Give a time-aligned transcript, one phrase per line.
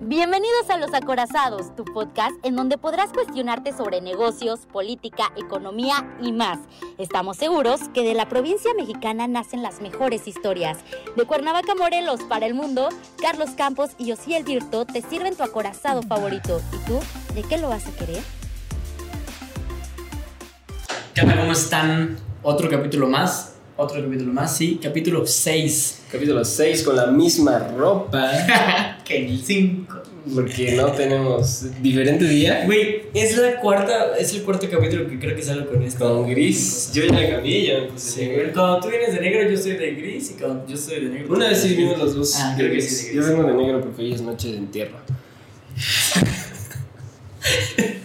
[0.00, 6.32] Bienvenidos a Los Acorazados, tu podcast en donde podrás cuestionarte sobre negocios, política, economía y
[6.32, 6.58] más.
[6.96, 10.78] Estamos seguros que de la provincia mexicana nacen las mejores historias.
[11.16, 12.88] De Cuernavaca, Morelos para el mundo,
[13.20, 16.60] Carlos Campos y Osiel Virto te sirven tu acorazado favorito.
[16.72, 17.00] ¿Y tú,
[17.34, 18.22] de qué lo vas a querer?
[21.14, 21.38] ¿Qué tal?
[21.38, 22.16] ¿Cómo están?
[22.42, 23.55] Otro capítulo más.
[23.78, 24.80] Otro capítulo más, sí.
[24.82, 26.04] Capítulo 6.
[26.10, 28.32] Capítulo 6 con la misma ropa.
[29.04, 30.02] que el 5.
[30.34, 32.62] Porque no tenemos diferente día.
[32.64, 36.08] Güey, es la cuarta, es el cuarto capítulo que creo que salgo con esto.
[36.08, 36.90] Con gris.
[36.94, 38.50] Yo ya la cambié, ya me puse Sí, negro.
[38.54, 40.30] Cuando tú vienes de negro, yo soy de gris.
[40.30, 41.34] Y cuando yo soy de negro.
[41.34, 42.34] Una vez sí vimos los dos.
[42.36, 44.96] Ah, creo que sí, Yo vengo de negro porque hoy es noche de entierro.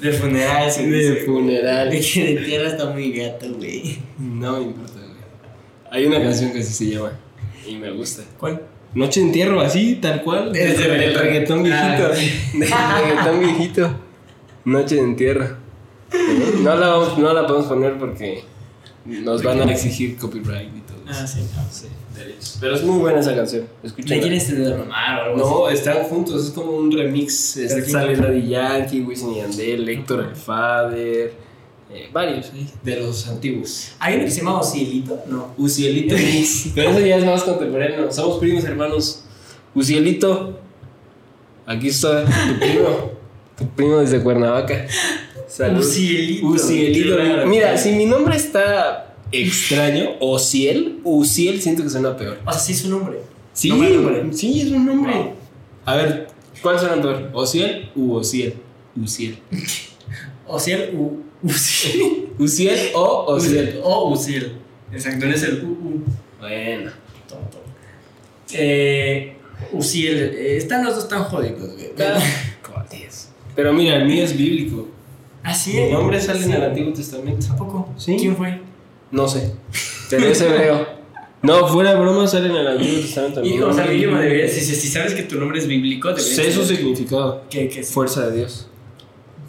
[0.00, 0.86] De funeral, sí.
[0.86, 1.26] De sí.
[1.26, 1.90] funeral.
[1.90, 3.98] De que de tierra está muy gato, güey.
[4.18, 5.16] No me importa, güey.
[5.90, 7.12] Hay una canción que así se llama.
[7.66, 8.22] Y me gusta.
[8.38, 8.62] ¿Cuál?
[8.94, 10.54] Noche de entierro, así, tal cual.
[10.56, 11.22] Es de Del reggaetón.
[11.22, 12.10] reggaetón viejito.
[12.74, 14.00] Ah, Del reggaetón viejito.
[14.64, 15.56] Noche de entierro.
[16.62, 18.42] No la, vamos- no la podemos poner porque
[19.04, 21.20] nos van a exigir copyright y todo eso.
[21.22, 21.40] Ah, sí.
[21.70, 21.86] Sí,
[22.60, 23.66] Pero es muy buena esa canción.
[23.82, 24.20] ¿Le Escúchala.
[24.20, 27.56] quieres derramar o algo No, están juntos, es como un remix.
[27.56, 31.34] Este, sale Daddy Yankee, Wisin y Yandel, Héctor el Father,
[31.92, 32.50] eh, varios
[32.82, 33.92] de los antiguos.
[33.98, 35.22] ¿Hay uno que se llama Osielito?
[35.28, 35.54] No.
[35.56, 36.70] Ucielito Mix.
[36.74, 38.10] Pero eso ya es más contemporáneo.
[38.10, 39.22] Somos primos hermanos.
[39.74, 40.58] Ucielito,
[41.66, 43.10] aquí está tu primo.
[43.56, 44.86] Tu primo desde Cuernavaca.
[45.48, 45.80] Salud.
[45.80, 46.46] Ucielito.
[46.46, 47.46] Ucielito.
[47.46, 49.05] Mira, si mi nombre está
[49.42, 52.38] extraño, Ociel, Uciel, siento que suena peor.
[52.46, 53.18] O sea, sí es su nombre.
[53.52, 54.32] Sí, nombre.
[54.32, 55.14] sí, es un nombre.
[55.14, 55.32] No.
[55.84, 56.28] A ver,
[56.62, 57.30] ¿cuál suena peor?
[57.32, 58.54] ¿Ociel u Ociel?
[59.00, 59.38] Uciel.
[60.46, 62.28] Osiel u Uciel.
[62.38, 63.80] ¿Uciel o Ociel?
[63.84, 64.52] O Uciel.
[64.92, 65.68] Exacto, es el U.
[65.68, 66.02] U.
[66.40, 66.90] Bueno.
[67.28, 67.58] Tonto.
[68.52, 69.36] Eh,
[69.72, 70.16] Uciel.
[70.18, 71.90] eh, están los dos tan jodidos, güey.
[72.90, 73.28] 10.
[73.56, 74.88] Pero mira, el mío es bíblico.
[75.42, 77.46] Así Mi nombre sale en el Antiguo Testamento.
[77.52, 77.88] ¿A poco?
[77.96, 78.16] Sí.
[78.18, 78.60] ¿Quién fue?
[79.10, 79.54] No sé.
[80.10, 80.86] Pero es hebreo.
[81.42, 83.44] No, fuera de broma sale en el Antiguo Testamento.
[83.44, 84.16] Y, o sea, es bíblico.
[84.18, 84.50] deberías.
[84.52, 86.34] Si, si sabes que tu nombre es bíblico, deberías.
[86.36, 87.44] Sé su significado.
[87.50, 88.68] Que, que Fuerza de Dios.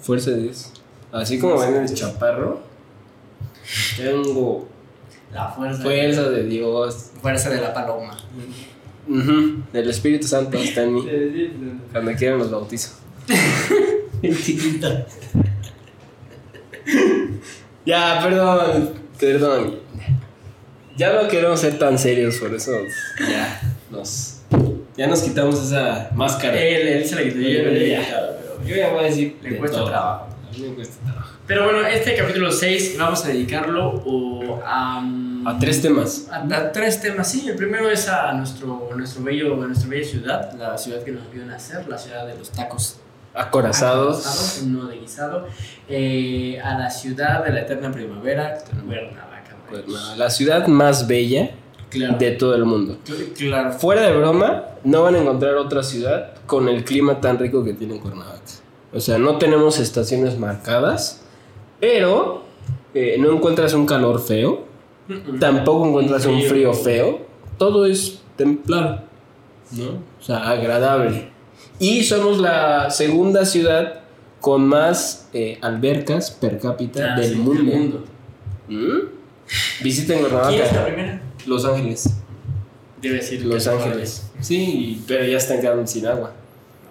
[0.01, 0.71] Fuerza de Dios.
[1.11, 2.61] Así como ven el chaparro,
[3.95, 4.67] tengo
[5.33, 5.81] La fuerza.
[5.81, 7.11] fuerza de Dios.
[7.21, 8.17] Fuerza de la paloma.
[9.07, 11.03] Ujú, El Espíritu Santo está en mí.
[11.91, 12.91] Cuando quieran los bautizo.
[14.21, 14.87] El chiquito.
[17.85, 18.93] Ya, perdón.
[19.19, 19.79] Perdón.
[20.95, 22.71] Ya no queremos ser tan serios, por eso
[23.19, 23.61] ya
[23.91, 24.39] nos,
[24.95, 26.59] ya nos quitamos esa máscara.
[26.59, 27.37] Él, él se la quitó.
[27.39, 28.01] Yo, Ya.
[28.09, 29.37] pero Yo ya voy a decir.
[29.43, 29.89] Le de cuesta todo.
[29.89, 30.27] trabajo.
[30.47, 31.35] A mí me cuesta trabajo.
[31.45, 35.03] Pero bueno, este capítulo 6 vamos a dedicarlo o a,
[35.45, 36.27] A tres temas.
[36.31, 37.31] a, a tres temas.
[37.31, 41.11] Sí, el primero es a nuestro, nuestro bello, a nuestra bella ciudad, la ciudad que
[41.11, 42.97] nos vio nacer, la ciudad de los tacos.
[43.37, 44.17] Acorazados.
[44.25, 45.47] Acorazados, no de guisado.
[45.89, 49.55] Eh, a la ciudad de la eterna primavera, Cuernavaca.
[50.17, 51.51] La ciudad más bella
[51.89, 52.17] Claro.
[52.17, 52.97] de todo el mundo.
[53.05, 53.71] Cl- Claro.
[53.73, 57.73] Fuera de broma, no van a encontrar otra ciudad con el clima tan rico que
[57.73, 58.41] tiene Cuernavaca.
[58.93, 61.21] O sea, no tenemos estaciones marcadas,
[61.79, 62.43] pero
[62.93, 64.65] eh, no encuentras un calor feo,
[65.39, 66.49] tampoco encuentras un Frío.
[66.49, 67.19] frío feo,
[67.57, 69.01] todo es templado,
[69.71, 69.85] ¿no?
[70.19, 71.31] O sea, agradable.
[71.79, 74.01] Y somos la segunda ciudad
[74.41, 78.05] con más eh, albercas per cápita Ah, del, sí, mundo.
[78.67, 78.99] ¿Mm?
[79.83, 80.85] Visiten ¿Quién es la Cuernavaca.
[80.85, 81.21] primera?
[81.45, 82.09] Los Ángeles.
[83.01, 84.31] Debe decir Los es Ángeles.
[84.41, 86.33] Sí, pero ya están quedando sin agua.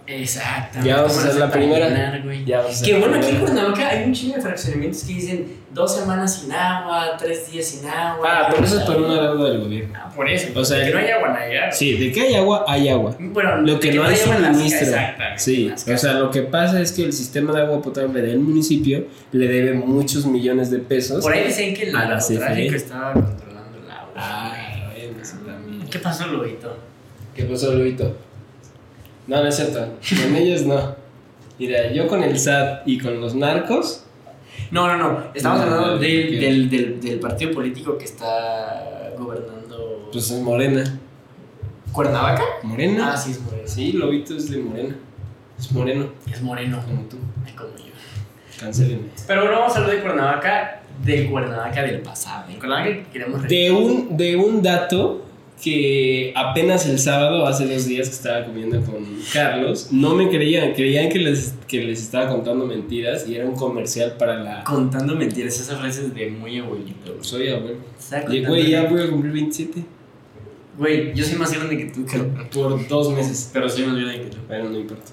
[0.06, 0.88] Exactamente.
[0.88, 2.24] Ya vamos a ¿Cómo hacer la primera.
[2.44, 3.38] Ya vamos a Que bueno, aquí en.
[3.38, 7.88] Cuernavaca hay un chingo de fraccionamientos que dicen dos semanas sin agua, tres días sin
[7.88, 8.28] agua.
[8.28, 9.94] Ah, pero eso es por una deuda del gobierno.
[9.96, 10.58] Ah, por eso.
[10.58, 11.72] O sea, que no hay agua, no hay agua.
[11.72, 13.16] Sí, de que hay agua, hay agua.
[13.18, 14.96] Bueno, Lo que no hay suministro.
[15.36, 19.06] Sí, o sea, lo que pasa es que el sistema de agua potable del municipio
[19.32, 21.22] le debe muchos millones de pesos.
[21.22, 22.76] Por ahí dicen que el narcotráfico CFE.
[22.76, 24.12] estaba controlando el agua.
[24.16, 24.54] Ah,
[24.92, 25.86] bueno, eso también.
[25.88, 26.76] ¿Qué pasó, Lobito?
[27.34, 28.25] ¿Qué pasó, Luito?
[29.26, 29.80] No, no es cierto.
[29.80, 30.94] Con ellos no.
[31.58, 34.04] Mira, yo con el SAT y con los narcos.
[34.70, 35.24] No, no, no.
[35.34, 40.08] Estamos No, hablando del, del, del, del partido político que está gobernando.
[40.12, 40.98] Pues es Morena.
[41.92, 42.42] ¿Cuernavaca?
[42.62, 43.12] ¿Morena?
[43.12, 43.62] Ah, sí, es Moreno.
[43.66, 44.96] Sí, Lobito es de Morena.
[45.58, 46.82] Es moreno, Es Moreno.
[46.84, 47.16] como tú.
[47.56, 47.84] Como yo.
[48.60, 49.08] Cancélenme.
[49.26, 52.44] Pero bueno, vamos a hablar de Cuernavaca, del Cuernavaca del pasado.
[52.58, 55.24] Cuernavaca que queremos De un, de un dato
[55.62, 60.74] que apenas el sábado, hace dos días que estaba comiendo con Carlos, no me creían,
[60.74, 64.64] creían que les, que les estaba contando mentiras y era un comercial para la...
[64.64, 67.22] Contando mentiras, esas frases de muy abuelito.
[67.22, 67.78] Soy abuelo.
[68.30, 69.84] Y güey, ya voy a cumplir 27.
[70.78, 72.28] Güey, yo soy más grande que tú, creo.
[72.52, 73.50] Por dos meses.
[73.52, 74.36] Pero soy más grande que tú.
[74.46, 75.12] Pero no importa.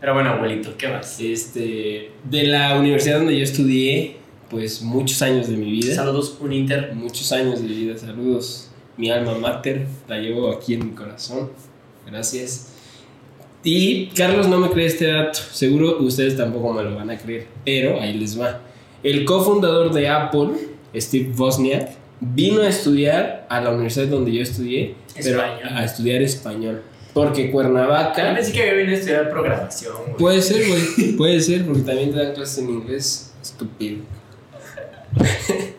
[0.00, 1.20] Pero bueno, abuelito, ¿qué más?
[1.20, 4.16] Este, de la universidad donde yo estudié,
[4.50, 5.94] pues muchos años de mi vida.
[5.94, 6.92] Saludos, un Inter.
[6.94, 8.70] Muchos años de vida, saludos.
[8.96, 11.50] Mi alma mater, la llevo aquí en mi corazón.
[12.06, 12.72] Gracias.
[13.62, 17.48] Y Carlos no me cree este dato, seguro ustedes tampoco me lo van a creer,
[17.64, 18.60] pero ahí les va.
[19.02, 20.50] El cofundador de Apple,
[20.94, 21.90] Steve Wozniak,
[22.20, 25.68] vino a estudiar a la universidad donde yo estudié, pero Español.
[25.68, 26.82] a estudiar español.
[27.12, 28.34] Porque Cuernavaca...
[28.34, 30.16] vez sí que había venido a estudiar programación, güey.
[30.16, 33.32] Puede ser, güey, puede ser, porque también te dan clases en inglés.
[33.42, 34.04] Estúpido.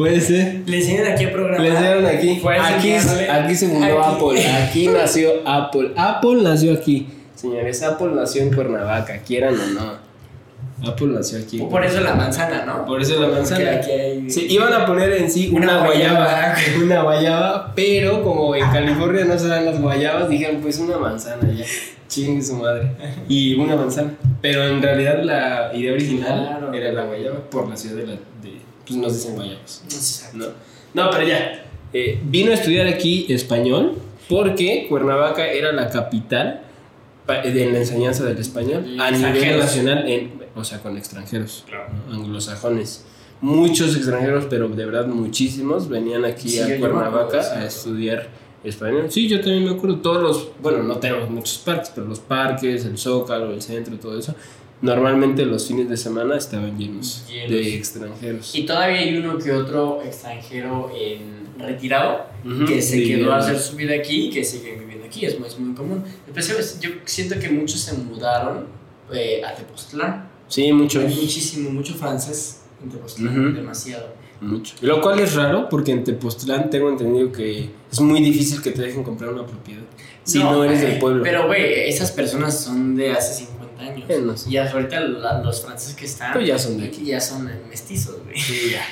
[0.00, 0.62] puede ser.
[0.66, 1.60] Le enseñan aquí a programar.
[1.60, 2.40] Les dieron aquí.
[2.58, 4.14] Aquí, aquí se fundó aquí.
[4.14, 4.46] Apple.
[4.64, 5.90] Aquí nació Apple.
[5.96, 7.06] Apple nació aquí.
[7.34, 10.90] Señores, Apple nació en Cuernavaca, quieran o no.
[10.90, 11.58] Apple nació aquí.
[11.58, 12.86] Por eso la manzana, ¿no?
[12.86, 13.72] Por eso la manzana.
[13.72, 16.54] Aquí hay- Sí, iban a poner en sí una, Una guayaba, guayaba.
[16.84, 21.50] una guayaba, pero como en California no se dan las guayabas, dijeron pues una manzana
[21.52, 21.64] ya,
[22.08, 22.92] chingue su madre,
[23.28, 24.12] y una manzana.
[24.40, 26.72] Pero en realidad la idea original Claro.
[26.72, 28.59] era la guayaba por la ciudad de la, de,
[28.90, 30.46] pues nos dicen guayabas, No.
[30.94, 31.10] ¿no?
[31.10, 33.94] Pero ya, eh, vino a estudiar aquí español
[34.28, 36.62] porque Cuernavaca era la capital
[37.26, 41.64] pa- de la enseñanza del español Y a nivel nacional, en, o sea, con extranjeros
[41.66, 41.86] Claro.
[42.08, 42.14] ¿no?
[42.16, 43.04] anglosajones.
[43.40, 48.28] Muchos extranjeros, pero de verdad muchísimos, venían aquí Sí, a Cuernavaca a estudiar
[48.62, 49.06] español.
[49.08, 49.96] Sí, yo también me acuerdo.
[50.00, 54.18] Todos los, bueno, no tenemos muchos parques, pero los parques, el Zócalo, el centro, todo
[54.18, 54.34] eso,
[54.82, 57.50] normalmente los fines de semana estaban llenos, Llenos.
[57.50, 58.54] de extranjeros.
[58.54, 63.58] Y todavía hay uno que otro extranjero en retirado Ujú, que se quedó a hacer
[63.58, 65.26] su vida aquí y que sigue viviendo aquí.
[65.26, 66.02] Es muy, es muy común.
[66.26, 68.66] Especialmente, yo siento que muchos se mudaron
[69.12, 70.28] eh, a Tepoztlán.
[70.48, 71.04] Sí, muchos.
[71.04, 73.46] Hay muchísimo, mucho francés en Tepoztlán.
[73.48, 73.56] Ujú.
[73.56, 74.20] Demasiado.
[74.40, 74.74] Mucho.
[74.80, 78.80] Lo cual es raro porque en Tepoztlán tengo entendido que es muy difícil que te
[78.80, 79.82] dejen comprar una propiedad
[80.24, 81.22] si no, eres güey, del pueblo.
[81.22, 84.04] Pero, güey, esas personas son de hace 50 años.
[84.08, 84.50] Eh, no sé.
[84.50, 86.32] Y ahorita la- los franceses que están.
[86.32, 87.04] Pero ya son de aquí.
[87.04, 88.36] Ya son mestizos, güey.
[88.38, 88.82] Sí, ya.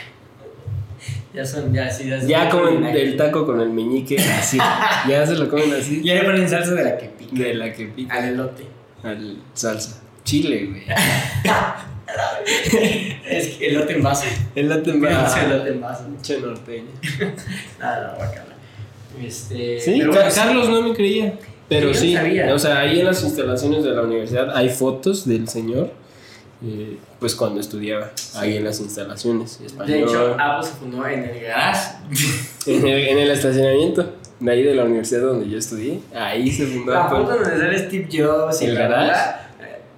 [1.35, 4.57] Ya son, ya, sí, ya, Ya comen el taco con el meñique así.
[5.09, 6.03] ya se lo comen así.
[6.03, 7.43] Ya le ponen salsa de la que pica.
[7.43, 8.67] De la que pica Al elote.
[9.05, 10.01] al salsa.
[10.25, 10.83] Chile, güey.
[13.29, 14.25] es que elote en vaso.
[14.55, 15.39] El latte en vaso.
[15.39, 16.05] elote en vaso.
[16.23, 16.89] Che norteño.
[17.79, 18.55] Nada, guacala.
[19.23, 19.81] Este.
[19.81, 20.13] Sí, bueno.
[20.35, 21.35] Carlos no me creía.
[21.69, 22.55] Pero sí, sabía.
[22.55, 25.91] o sea, ahí en las instalaciones de la universidad hay fotos del señor,
[26.65, 29.61] eh, pues cuando estudiaba, ahí en las instalaciones.
[29.65, 31.91] Español, De hecho, Apple se fundó en el garage.
[32.67, 36.67] en, el, en el estacionamiento de ahí de la universidad donde yo estudié, ahí se
[36.67, 39.21] fundó La foto donde sale Steve Jobs y ¿El garage?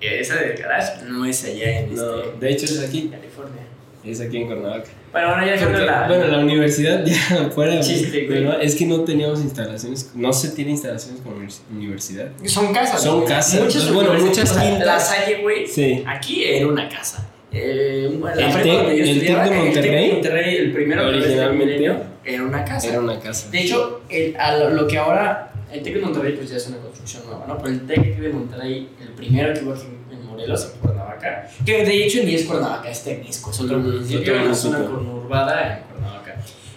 [0.00, 3.62] eh, Esa del garage no es allá en No, este, de hecho es aquí, California.
[4.04, 4.88] es aquí en Cuernavaca.
[5.12, 6.06] Bueno, bueno, ya la.
[6.08, 7.80] bueno, la universidad ya fuera.
[7.80, 8.28] Chiste, güey.
[8.28, 12.28] pero es que no teníamos instalaciones, no se tiene instalaciones como univers- universidad.
[12.44, 13.02] Son casas.
[13.02, 13.28] Son güey.
[13.28, 13.60] casas.
[13.62, 14.86] Muchas, Bueno, muchas quintas.
[14.86, 15.66] La Salle, güey.
[15.66, 16.04] Sí.
[16.06, 17.26] Aquí era una casa.
[17.52, 21.76] Eh, la El Tec- yo el de el Tec Monterrey, Monterrey, el primero que originalmente,
[21.84, 22.88] el era una casa.
[22.88, 23.50] Era una casa.
[23.50, 26.68] De hecho, el, a lo, lo que ahora, el TEC de Monterrey pues ya es
[26.68, 27.58] una construcción nueva, ¿no?
[27.58, 29.99] Pero el TEC de Monterrey, el primero que hubo aquí en
[30.40, 34.34] Morelos, en Cuernavaca, que de hecho ni es Cuernavaca, es Temisco, es otro Ujú, municipio,
[34.42, 36.36] una zona conurbada en Cuernavaca.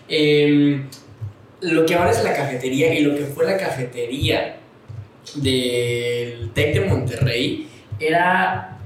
[0.10, 0.88] Em,
[1.62, 4.58] lo que ahora es la cafetería y lo que fue la cafetería
[5.36, 7.68] del TEC de Monterrey
[8.00, 8.78] era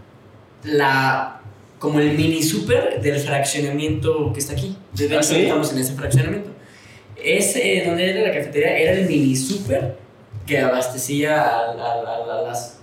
[0.64, 1.42] la
[1.80, 4.76] como el mini super del fraccionamiento que está aquí.
[4.94, 5.42] De ¿Ah, hecho, sí?
[5.44, 6.50] estamos en ese fraccionamiento.
[7.24, 9.96] Ese, donde era la cafetería, era el mini super
[10.46, 12.77] que abastecía a, a- a- a las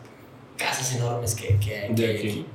[0.56, 2.28] casas enormes que, que, De hay aquí.
[2.28, 2.46] aquí.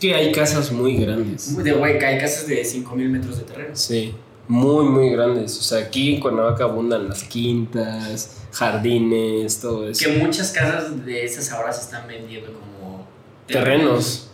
[0.00, 1.50] Que hay casas muy grandes.
[1.52, 3.74] Muy De güey, hay casas de 5000 metros de terreno.
[3.74, 4.14] Sí,
[4.48, 5.58] muy, muy grandes.
[5.58, 10.04] O sea, aquí en Cuernavaca abundan las quintas, jardines, todo eso.
[10.04, 13.06] Que muchas casas de esas ahora se están vendiendo como
[13.46, 14.30] Terrenos.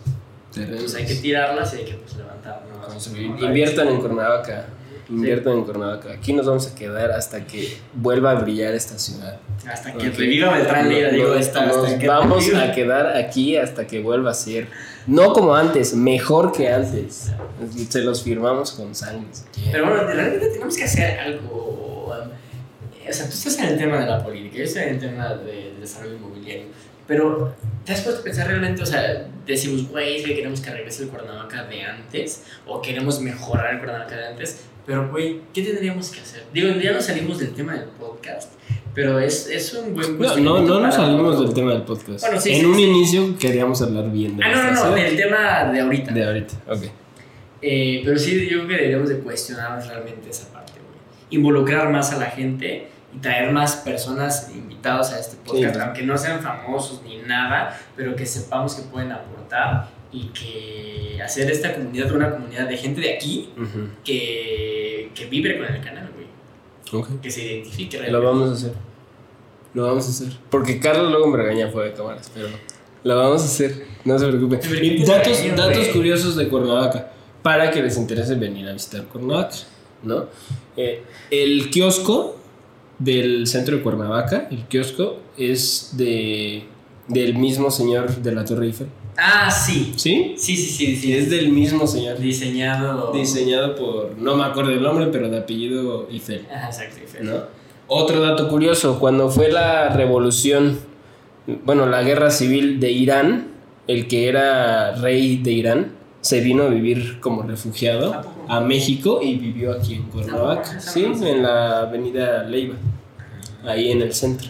[0.53, 2.63] Pues hay que tirarlas y hay que pues, levantar.
[2.69, 2.85] ¿no?
[2.87, 3.31] Construir.
[3.39, 4.67] Inviertan en Cuernavaca.
[5.11, 6.13] Inviertan en Cuernavaca.
[6.13, 9.39] Aquí nos vamos a quedar hasta que vuelva a brillar esta ciudad.
[9.67, 12.63] Hasta que reviva Beltrán Lira, digo, Nos- esta, nos hasta que vamos reviva.
[12.63, 14.67] a quedar aquí hasta que vuelva a ser.
[15.07, 17.31] No como antes, mejor que antes.
[17.89, 19.27] Se los firmamos con sangre.
[19.71, 22.05] Pero bueno, realmente tenemos que hacer algo.
[22.07, 24.99] um, O sea, tú estás en el tema de la política, yo estoy en el
[24.99, 26.65] tema de, del desarrollo inmobiliario.
[27.07, 27.53] Pero
[27.83, 31.03] te has puesto a pensar realmente, o sea, decimos, güey, es que queremos que regrese
[31.03, 34.61] el Cuernavaca de antes, o queremos mejorar el Cuernavaca de antes.
[34.91, 36.43] Pero, güey, ¿qué tendríamos que hacer?
[36.53, 38.51] Digo, ya no salimos del tema del podcast,
[38.93, 42.19] pero es, es un buen No, no, no nos salimos del tema del podcast.
[42.25, 42.81] Bueno, sí, en sí, un sí.
[42.83, 46.11] inicio queríamos hablar bien de Ah, no, no, no, del tema de ahorita.
[46.11, 46.83] De ahorita, ok.
[47.61, 50.99] Eh, pero sí, yo creo que deberíamos de cuestionarnos realmente esa parte, güey.
[51.29, 55.81] Involucrar más a la gente y traer más personas invitados a este podcast, Sí.
[55.81, 61.49] aunque no sean famosos ni nada, pero que sepamos que pueden aportar y que hacer
[61.49, 63.49] esta comunidad una comunidad de gente de aquí
[64.03, 67.19] que, que vibre con el canal, güey.
[67.21, 68.73] Que se identifique Lo vamos a hacer.
[69.73, 70.37] Lo vamos a hacer.
[70.49, 72.49] Porque Carlos luego me regaña fuera de cámaras, pero
[73.03, 73.85] lo vamos a hacer.
[74.03, 74.57] No se preocupe.
[74.57, 78.73] Pero ¿qué Y datos, regaño, datos curiosos de Cuernavaca para que les interese venir a
[78.73, 79.55] visitar Cuernavaca,
[80.03, 80.27] ¿no?
[80.75, 82.37] Eh, el kiosco
[82.99, 86.65] del centro de Cuernavaca, el kiosco es de
[87.07, 88.87] del mismo señor de la Torre Eiffel.
[89.17, 89.93] Ah, sí.
[89.95, 90.35] ¿Sí?
[90.37, 90.95] Sí, sí, sí.
[90.95, 91.13] sí.
[91.13, 92.19] Es del mismo señor.
[92.19, 93.11] diseñado.
[93.11, 96.45] Diseñado por, no me acuerdo el nombre, pero de apellido Eiffel.
[96.53, 96.97] Ajá, exacto.
[97.05, 97.17] sí.
[97.21, 97.61] ¿no?
[97.87, 100.79] Otro dato curioso, cuando fue la revolución,
[101.65, 103.47] bueno, la guerra civil de Irán,
[103.87, 105.91] el que era rey de Irán
[106.21, 111.43] se vino a vivir como refugiado ¿A México y vivió aquí en Cuernavaca, sí, en
[111.43, 112.75] la avenida Leiva,
[113.65, 114.49] ahí en el centro.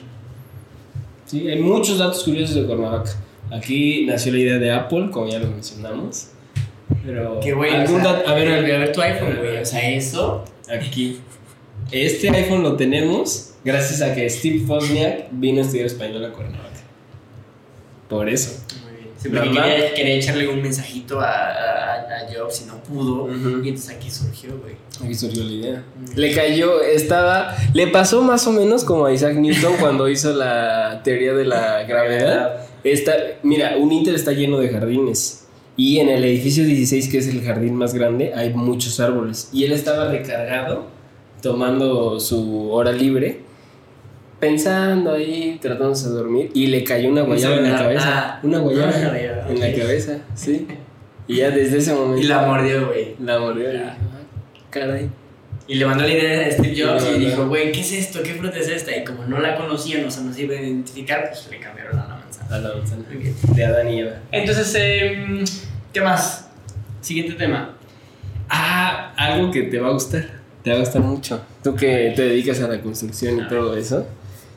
[1.26, 3.12] Sí, hay muchos datos curiosos de Cuernavaca.
[3.52, 6.30] Aquí nació la idea de Apple, como ya lo mencionamos.
[7.06, 9.58] Pero Que güey, o sea, a ver, a ver, tu iPhone, güey.
[9.58, 10.46] O sea, eso.
[10.70, 11.20] aquí.
[11.92, 16.70] Este iPhone lo tenemos gracias a que Steve Wozniak vino a estudiar español a Cuernavaca.
[18.08, 18.62] Por eso.
[18.84, 19.10] Muy bien.
[19.18, 23.24] Sí, porque quería, quería echarle un mensajito a, a, a Jobs y no pudo.
[23.24, 23.62] Ujú.
[23.64, 24.76] Y entonces aquí surgió, güey.
[25.04, 25.84] Aquí surgió la idea.
[25.98, 26.18] Mm.
[26.18, 27.56] Le cayó, estaba.
[27.74, 31.84] Le pasó más o menos como a Isaac Newton cuando hizo la teoría de la
[31.88, 32.68] gravedad.
[32.84, 35.48] Está, mira, un Inter está lleno de jardines.
[35.78, 39.50] Y en el edificio 16, que es el jardín más grande, hay muchos árboles.
[39.54, 40.86] Y él estaba recargado,
[41.42, 43.40] tomando su hora libre,
[44.40, 46.52] pensando ahí, tratándose de dormir.
[46.54, 48.40] Y le cayó una guayaba en la cabeza.
[48.44, 48.92] Una guayaba
[49.50, 50.68] en la cabeza, sí.
[51.28, 52.22] Y ya desde ese momento.
[52.22, 53.16] Y la mordió, güey.
[53.24, 53.70] La mordió.
[53.70, 53.98] y dije, "Ah,
[54.70, 55.10] caray.
[55.68, 57.26] Y le mandó la idea a Steve Jobs y no.
[57.30, 58.22] dijo, güey, ¿qué es esto?
[58.24, 58.94] ¿Qué fruta es esta?
[58.98, 61.96] Y como no la conocían, o sea, no se iba a identificar, pues le cambiaron
[61.96, 62.08] la
[63.56, 64.20] De Adán y Eva.
[64.32, 65.44] Entonces, em,
[65.94, 66.50] ¿qué más?
[67.02, 67.76] Siguiente tema.
[68.50, 70.26] Ah, algo que te va a gustar.
[70.64, 71.42] Te va a gustar mucho.
[71.64, 74.06] Tú que te dedicas a la construcción y todo eso.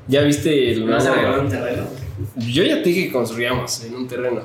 [0.09, 1.87] ¿Ya viste el ¿Me vas a nuevo- regalar un terreno?
[2.37, 4.43] Yo ya te dije que construyamos en un terreno,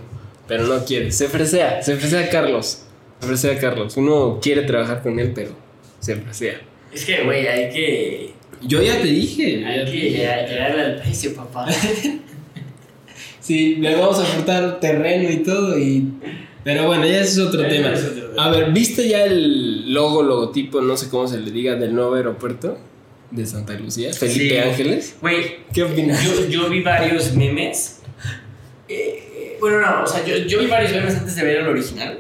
[0.48, 1.12] pero no quiere.
[1.12, 2.84] Se fresea, se fresea Carlos.
[3.20, 3.98] Se fresea Carlos.
[3.98, 5.52] Uno quiere trabajar con él, pero
[6.00, 6.62] se fresea.
[6.94, 8.34] Es que, güey, hay que...
[8.62, 9.66] Yo ya te dije.
[9.66, 11.66] Hay que llegar- al precio, papá.
[13.40, 16.08] Sí, le vamos a aportar terreno y todo y...
[16.64, 17.94] Pero bueno, ya ese es otro tema.
[17.94, 18.46] es otro tema.
[18.46, 22.16] A ver, ¿viste ya el logo, logotipo, no sé cómo se le diga, del nuevo
[22.16, 22.78] aeropuerto
[23.32, 24.12] de Santa Lucía?
[24.14, 24.58] Felipe Sí.
[24.58, 25.16] Ángeles.
[25.22, 26.24] Güey, ¿Qué opinas?
[26.24, 27.96] yo, yo vi varios memes.
[28.92, 31.68] Eh, eh, bueno, no, o sea, yo, yo vi varios memes antes de ver el
[31.68, 32.18] original.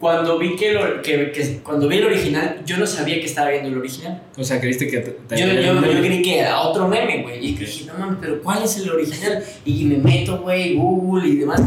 [0.00, 3.50] Cuando vi que, lo- que, que- cuando vi el original, yo no sabía que estaba
[3.50, 4.22] viendo el original.
[4.38, 4.98] O sea, creíste que...
[5.00, 7.46] te- Yo, yo, yo creí que era otro meme, güey.
[7.46, 9.44] Y dije, no mames, pero ¿cuál es el original?
[9.66, 11.60] Y me meto, güey, Google y demás.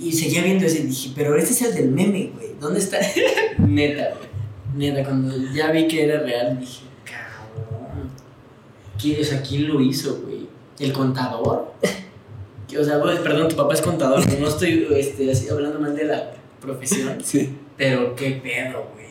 [0.00, 0.80] Y seguía viendo ese.
[0.80, 2.48] y Dije, pero este es el del meme, güey.
[2.58, 2.98] ¿Dónde está?
[3.58, 4.26] Neta, güey.
[4.90, 8.10] Neta, cuando ya vi que era real, dije, cabrón.
[9.00, 10.46] ¿Quién, o sea, ¿quién lo hizo, güey?
[10.78, 11.74] ¿El contador?
[12.78, 14.20] O sea, güey, perdón, tu papá es contador.
[14.38, 17.16] No estoy este, así, hablando mal de la profesión.
[17.24, 17.50] Sí.
[17.76, 19.06] Pero qué pedo, güey.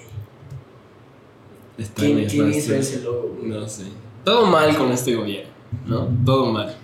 [1.77, 3.49] Está ¿Quién, bien quién hizo ese logo, güey?
[3.49, 3.83] No sé.
[4.23, 5.51] Todo mal con este gobierno,
[5.85, 6.07] ¿no?
[6.25, 6.75] Todo mal.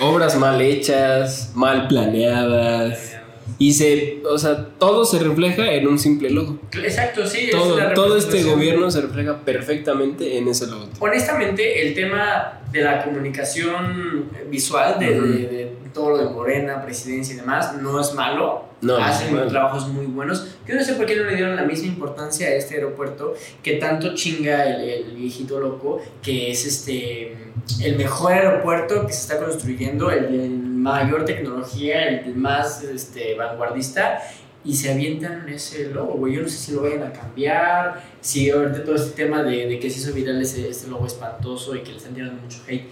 [0.00, 3.17] Obras mal hechas, mal planeadas.
[3.58, 6.58] Y se, o sea, todo se refleja en un simple logo.
[6.82, 7.46] Exacto, sí.
[7.46, 10.88] es Todo, la todo este gobierno se refleja perfectamente en ese logo.
[11.00, 15.26] Honestamente, el tema de la comunicación visual, de, Ujú.
[15.26, 18.64] de- de todo lo de Morena, presidencia y demás, no es malo.
[18.80, 19.48] No, no Hacen es malo.
[19.48, 20.46] trabajos muy buenos.
[20.66, 23.72] Yo no sé por qué no le dieron la misma importancia a este aeropuerto que
[23.74, 27.36] tanto chinga el, el viejito loco, que es este
[27.82, 30.48] el mejor aeropuerto que se está construyendo, el de
[30.82, 34.20] mayor tecnología, el más este, vanguardista.
[34.64, 36.34] Y se avientan ese logo, güey.
[36.34, 39.78] Yo no sé si lo vayan a cambiar, si ahorita todo este tema de, de
[39.78, 42.88] que se hizo viral ese, este logo espantoso y que le están tirando mucho hate.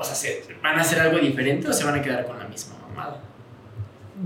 [0.00, 2.46] O sea, ¿se- ¿van a hacer algo diferente o se van a quedar con la
[2.46, 3.20] misma mamada?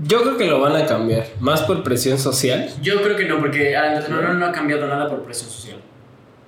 [0.03, 2.69] Yo creo que lo van a cambiar, más por presión social.
[2.81, 5.77] Yo creo que no, porque Andrés Manuel no ha cambiado nada por presión social.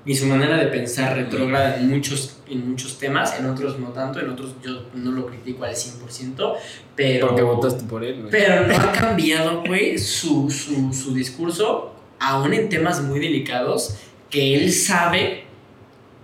[0.05, 4.19] Ni su manera de pensar retrógrada en muchos, en muchos temas, en otros no tanto,
[4.19, 6.55] en otros yo no lo critico al 100%,
[6.95, 7.27] pero...
[7.27, 8.31] Porque votaste por él, güey.
[8.31, 13.95] Pero no ha cambiado, güey, su, su, su discurso, aún en temas muy delicados,
[14.29, 15.43] que él sabe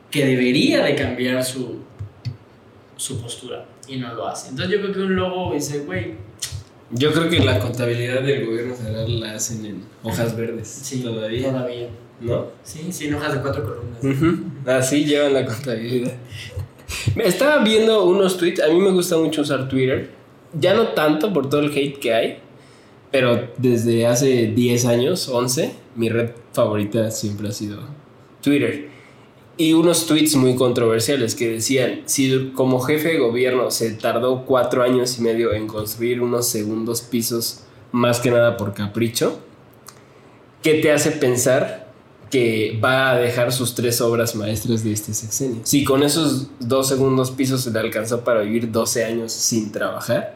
[0.09, 1.79] que debería de cambiar su,
[2.95, 4.49] su postura y no lo hace.
[4.49, 6.13] Entonces yo creo que un logo dice, güey,
[6.91, 10.67] Yo creo que la contabilidad del gobierno federal la hacen en hojas verdes.
[10.67, 11.49] sí, Todavía.
[11.51, 11.89] todavía.
[12.21, 12.45] ¿No?
[12.63, 14.43] Sí, sin hojas de cuatro columnas.
[14.65, 16.13] Así llevan la contabilidad.
[17.15, 18.61] Me Estaba viendo unos tweets.
[18.61, 20.11] A mí me gusta mucho usar Twitter.
[20.53, 22.39] Ya no tanto por todo el hate que hay.
[23.11, 27.79] Pero desde hace 10 años, 11, mi red favorita siempre ha sido
[28.41, 28.89] Twitter.
[29.57, 34.83] Y unos tweets muy controversiales que decían, si como jefe de gobierno se tardó cuatro
[34.83, 37.61] años y medio en construir unos segundos pisos
[37.93, 39.39] más que nada por capricho,
[40.61, 41.84] ¿qué te hace pensar
[42.35, 45.61] que va a dejar sus tres obras maestras de este sexenio?
[45.63, 50.35] Si con esos dos segundos pisos se le alcanzó para vivir 12 años sin trabajar,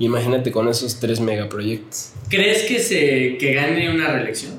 [0.00, 2.10] imagínate con esos tres megaproyectos.
[2.28, 4.58] ¿Crees que, se, que gane una reelección?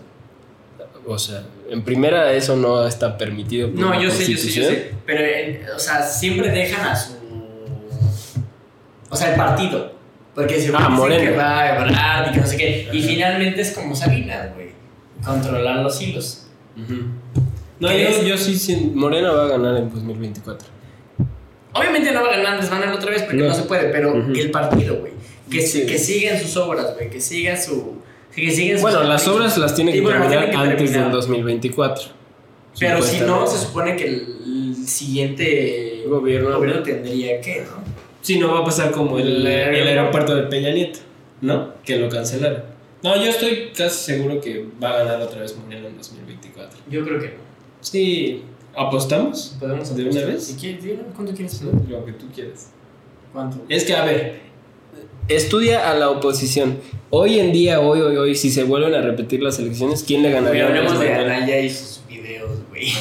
[1.05, 3.69] O sea, en primera eso no está permitido.
[3.69, 4.91] por No, yo sé, yo sé, yo sé.
[5.05, 7.15] Pero, eh, o sea, siempre dejan a su.
[9.09, 9.93] O sea, el partido.
[10.33, 10.87] Porque se Ah,
[11.19, 12.89] que va a Ebrard y que no sé qué.
[12.93, 14.69] Y finalmente es como Salinas, güey.
[15.25, 16.40] Controlar los hilos.
[17.79, 20.67] No, yo, yo sí, sí, Morena va a ganar en 2024.
[21.73, 23.53] Obviamente no va a ganar Andrés Manuel otra vez porque no, No.
[23.55, 25.13] se puede, pero el partido, güey.
[25.49, 25.85] Que, Sí.
[25.85, 27.09] que sigan sus obras, güey.
[27.09, 27.95] Que siga su.
[28.35, 31.03] Que sigan sus Bueno, las obras las tiene que bueno, terminar que antes terminar.
[31.05, 32.03] del 2024.
[32.79, 36.55] Pero si no, se supone que el siguiente Gobierno.
[36.57, 37.81] gobierno tendría que, ¿no?
[38.21, 40.99] Sí, no va a pasar como el, El el aeropuerto de Peña Nieto,
[41.41, 41.73] ¿no?
[41.83, 42.63] Que lo cancelaron.
[43.03, 46.79] No, yo estoy casi seguro que va a ganar otra vez Morena en 2024.
[46.89, 47.33] Yo creo que no.
[47.81, 48.43] Sí,
[48.75, 49.57] ¿apostamos?
[49.59, 50.33] Podemos ¿De una apostar.
[50.33, 50.43] vez?
[50.45, 51.89] Si quieres, ¿cuánto quieres poner?
[51.89, 52.69] Lo que tú quieras.
[53.33, 53.65] ¿Cuánto?
[53.69, 54.41] Es que, a ver,
[55.27, 56.77] estudia a la oposición.
[57.09, 60.31] Hoy en día, hoy, hoy, hoy, si se vuelven a repetir las elecciones, ¿quién le
[60.31, 60.65] ganaría?
[60.65, 61.11] a hablemos de?
[61.13, 62.91] Anaya y sus videos, güey.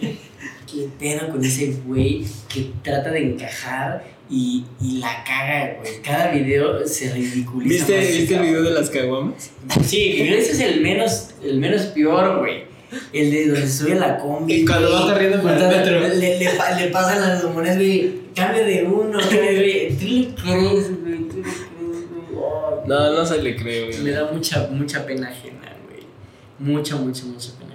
[0.00, 6.00] ¿Qué pedo con ese güey que trata de encajar y, y la caga, güey?
[6.02, 7.86] Cada video se ridiculiza.
[7.86, 9.50] ¿Viste, más, ¿viste el video de las caguamas?
[9.84, 12.64] Sí, ese es el menos, el menos peor, güey.
[13.12, 14.52] El de donde sube la combi.
[14.52, 15.00] Y cuando güey.
[15.02, 16.00] va corriendo por el metro.
[16.00, 18.20] Le, le, le pasan las monedas, güey.
[18.34, 19.96] Cambio de uno, güey.
[19.96, 21.28] ¿Tú le crees, güey?
[21.28, 22.34] ¿Tú le crees, güey?
[22.34, 23.98] Ay, No, no se le cree, güey.
[23.98, 26.04] Me da mucha, mucha pena ajena, güey.
[26.58, 27.69] Mucha, mucha, mucha pena.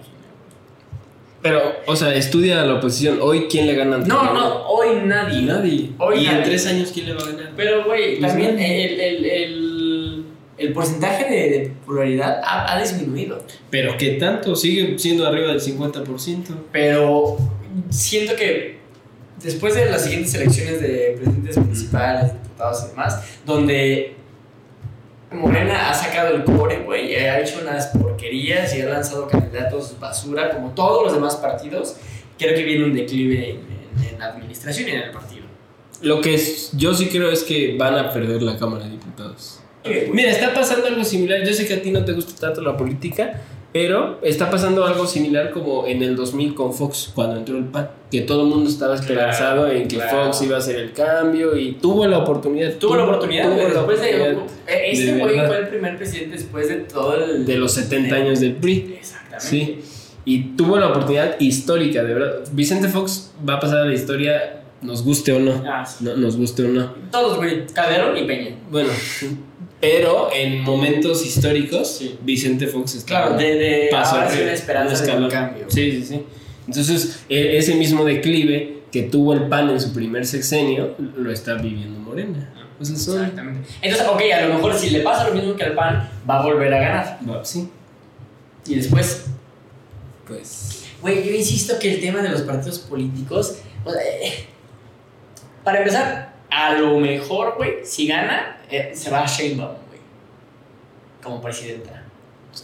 [1.46, 3.20] Pero, o sea, estudia a la oposición.
[3.22, 4.00] Hoy, ¿quién le gana?
[4.00, 5.44] No, no, hoy nadie.
[5.44, 5.92] Nadie.
[6.00, 7.52] Hoy ¿Y en tres años quién le va a ganar?
[7.56, 10.26] Pero, güey, Pues también el, el, el,
[10.58, 13.44] el porcentaje de, de popularidad ha, ha disminuido.
[13.70, 14.56] Pero ¿qué tanto?
[14.56, 16.46] Sigue siendo arriba del 50%.
[16.72, 17.38] Pero
[17.92, 18.80] siento que
[19.44, 24.16] después de las siguientes elecciones de presidentes municipales, diputados y demás, donde
[25.36, 30.50] Morena ha sacado el cobre, güey, ha hecho unas porquerías y ha lanzado candidatos basura,
[30.52, 31.96] como todos los demás partidos,
[32.38, 35.46] creo que viene un declive en, en- en la administración y en el partido.
[36.02, 39.60] Lo que es- yo sí creo es que van a perder la Cámara de Diputados.
[39.86, 41.44] Mira, Mira, está pasando algo similar.
[41.46, 43.40] Yo sé que a ti no te gusta tanto la política,
[43.76, 47.90] pero está pasando algo similar como en el 2000 con Fox, cuando entró el PAN.
[48.10, 50.28] Que todo el mundo estaba esperanzado en que claro.
[50.28, 52.72] Fox iba a hacer el cambio y tuvo la oportunidad.
[52.76, 54.32] tuvo la oportunidad, tuvo güey, la después de...
[54.32, 54.38] eh,
[54.94, 57.46] Este de güey fue el primer presidente después de todo el...
[57.46, 58.96] de los 70 años del PRI.
[58.98, 59.46] Exactamente.
[59.46, 59.82] Sí.
[60.24, 62.44] Y tuvo la oportunidad histórica, de verdad.
[62.54, 65.62] Vicente Fox va a pasar a la historia, nos guste o no.
[65.68, 66.06] Ah, sí.
[66.06, 66.94] No, nos guste o no.
[67.12, 68.56] Todos, güey, Calderón y Peña.
[68.72, 68.88] Bueno,
[69.82, 72.18] pero en momentos históricos, Sí.
[72.24, 75.66] Vicente Fox está Claro, de, de pasó ahora una esperanza de un cambio.
[75.70, 76.24] Sí, sí, sí.
[76.68, 81.56] Entonces, e- ese mismo declive que tuvo el PAN en su primer sexenio, lo está
[81.56, 82.52] viviendo Morena.
[82.80, 83.70] O sea, son- Exactamente.
[83.82, 86.44] Entonces, ok, a lo mejor si le pasa lo mismo que al PAN, va a
[86.46, 87.20] volver a ganar.
[87.30, 87.70] va- sí,
[88.68, 89.26] Y después,
[90.28, 90.86] pues.
[91.02, 93.58] güey, yo insisto que el tema de los partidos políticos,
[93.88, 94.46] eh,
[95.64, 100.00] para empezar, a lo mejor, güey, si gana, eh, se va a Sheinbaum, güey,
[101.24, 102.04] como presidenta.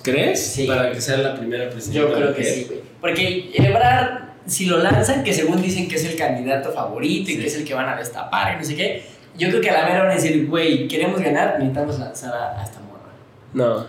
[0.04, 0.46] ¿Crees?
[0.54, 0.66] Sí.
[0.68, 2.10] Para que sea la primera presidenta.
[2.10, 2.82] Yo creo que sí, güey.
[3.02, 7.42] Porque Ebrard, si lo lanzan, que según dicen que es el candidato favorito y Sí.
[7.42, 9.04] que es el que van a destapar y no sé qué,
[9.38, 12.60] yo creo que a la mera van a decir, güey, queremos ganar, necesitamos lanzar a,
[12.62, 13.12] a esta morra.
[13.54, 13.80] No.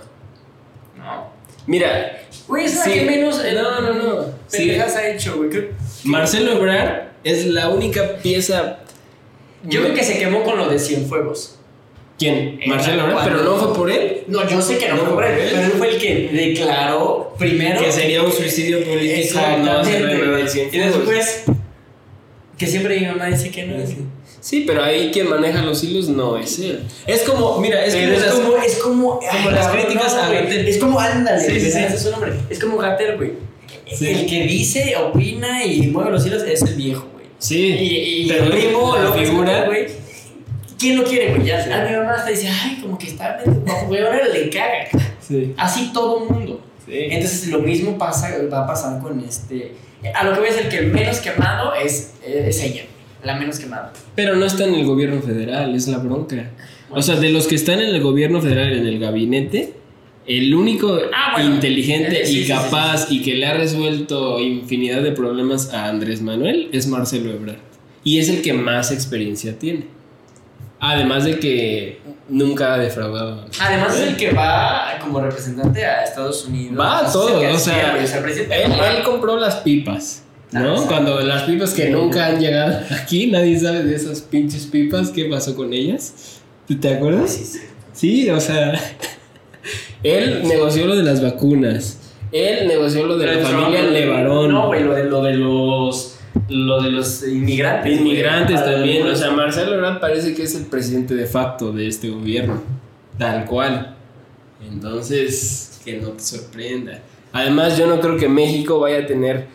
[0.97, 1.31] No.
[1.67, 2.93] Mira, Güey, es la Sí.
[2.93, 3.45] que menos.
[3.45, 4.25] eh, No, no, no.
[4.49, 4.71] Sí.
[4.73, 5.69] Ha hecho, güey.
[6.05, 8.79] Marcelo Ebrard es la única pieza.
[9.65, 11.59] Yo creo que se quemó con lo de Cienfuegos.
[12.19, 12.61] ¿Quién?
[12.67, 14.25] Marcelo Ebrard, pero no fue por él.
[14.29, 15.51] No, yo sé que no, No, fue por él, ¿por él?
[15.53, 17.81] pero él fue el que declaró primero.
[17.83, 19.41] Que sería un suicidio político.
[19.65, 20.69] no Exactamente.
[20.73, 21.43] y después.
[22.59, 23.91] Que siempre mi mamá dice que no es.
[24.41, 26.81] Sí, pero ahí quien maneja los hilos no es él.
[27.07, 30.43] Es como, mira, es como, es como, es como, como las críticas a güey.
[30.43, 30.69] Gatell.
[30.69, 32.33] Es como, ándale, Sí, sí, es su nombre.
[32.51, 33.33] Es como Gatel, güey.
[34.01, 37.27] El que dice, opina y mueve los hilos es el viejo, güey.
[37.39, 39.65] Sí, Y, y pero el primo, la lo figura.
[39.67, 39.87] güey.
[40.83, 41.47] ¿Quién lo quiere, güey?
[41.47, 41.71] Ya, Sí.
[41.71, 44.03] A mi mamá hasta dice, ay, como que está medio guapo, güey.
[44.03, 44.89] Ahora le caga.
[45.21, 45.55] Sí.
[45.57, 46.61] Así todo el mundo.
[46.85, 46.93] Sí.
[46.93, 49.73] Entonces lo mismo pasa, va a pasar con este...
[50.15, 52.83] A lo que voy a decir que el menos quemado es, es ella,
[53.23, 53.93] la menos quemada.
[54.17, 56.51] Pero no está en el gobierno federal, es la bronca.
[56.91, 59.75] O sea, de los que están en el gobierno federal, en el gabinete,
[60.27, 61.55] el único Ah, bueno.
[61.55, 65.73] inteligente Eh, sí, y sí, sí, capaz y que le ha resuelto infinidad de problemas
[65.73, 67.59] a Andrés Manuel es Marcelo Ebrard.
[68.05, 69.85] Y es el que más experiencia tiene.
[70.85, 73.47] Además de que nunca ha defraudado.
[73.61, 76.77] Además es el que va como representante a Estados Unidos.
[76.77, 80.81] Va a todo, o sea, Él, compró las pipas, ¿no?
[80.81, 80.85] Ah.
[80.89, 85.27] Cuando las pipas que nunca han llegado aquí, nadie sabe de esas pinches pipas, qué
[85.27, 86.41] pasó con ellas.
[86.67, 87.31] ¿Tú te acuerdas?
[87.31, 87.61] Sí, sí.
[87.93, 88.73] Sí, o sea,
[90.03, 91.99] él negoció lo de las vacunas.
[92.33, 94.51] Él negoció lo de la familia Levarón.
[94.51, 96.12] No, güey, lo de, lo de los.
[96.49, 98.01] Lo de los inmigrantes.
[98.01, 99.07] Inmigrantes Para también.
[99.07, 102.63] O sea, Marcelo Ebrard parece que es el presidente de facto de este gobierno.
[103.19, 103.95] Tal cual.
[104.67, 107.01] Entonces, que no te sorprenda.
[107.33, 109.47] Además, yo no creo que México vaya a tener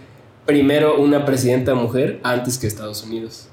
[0.46, 3.50] primero una presidenta mujer antes que Estados Unidos.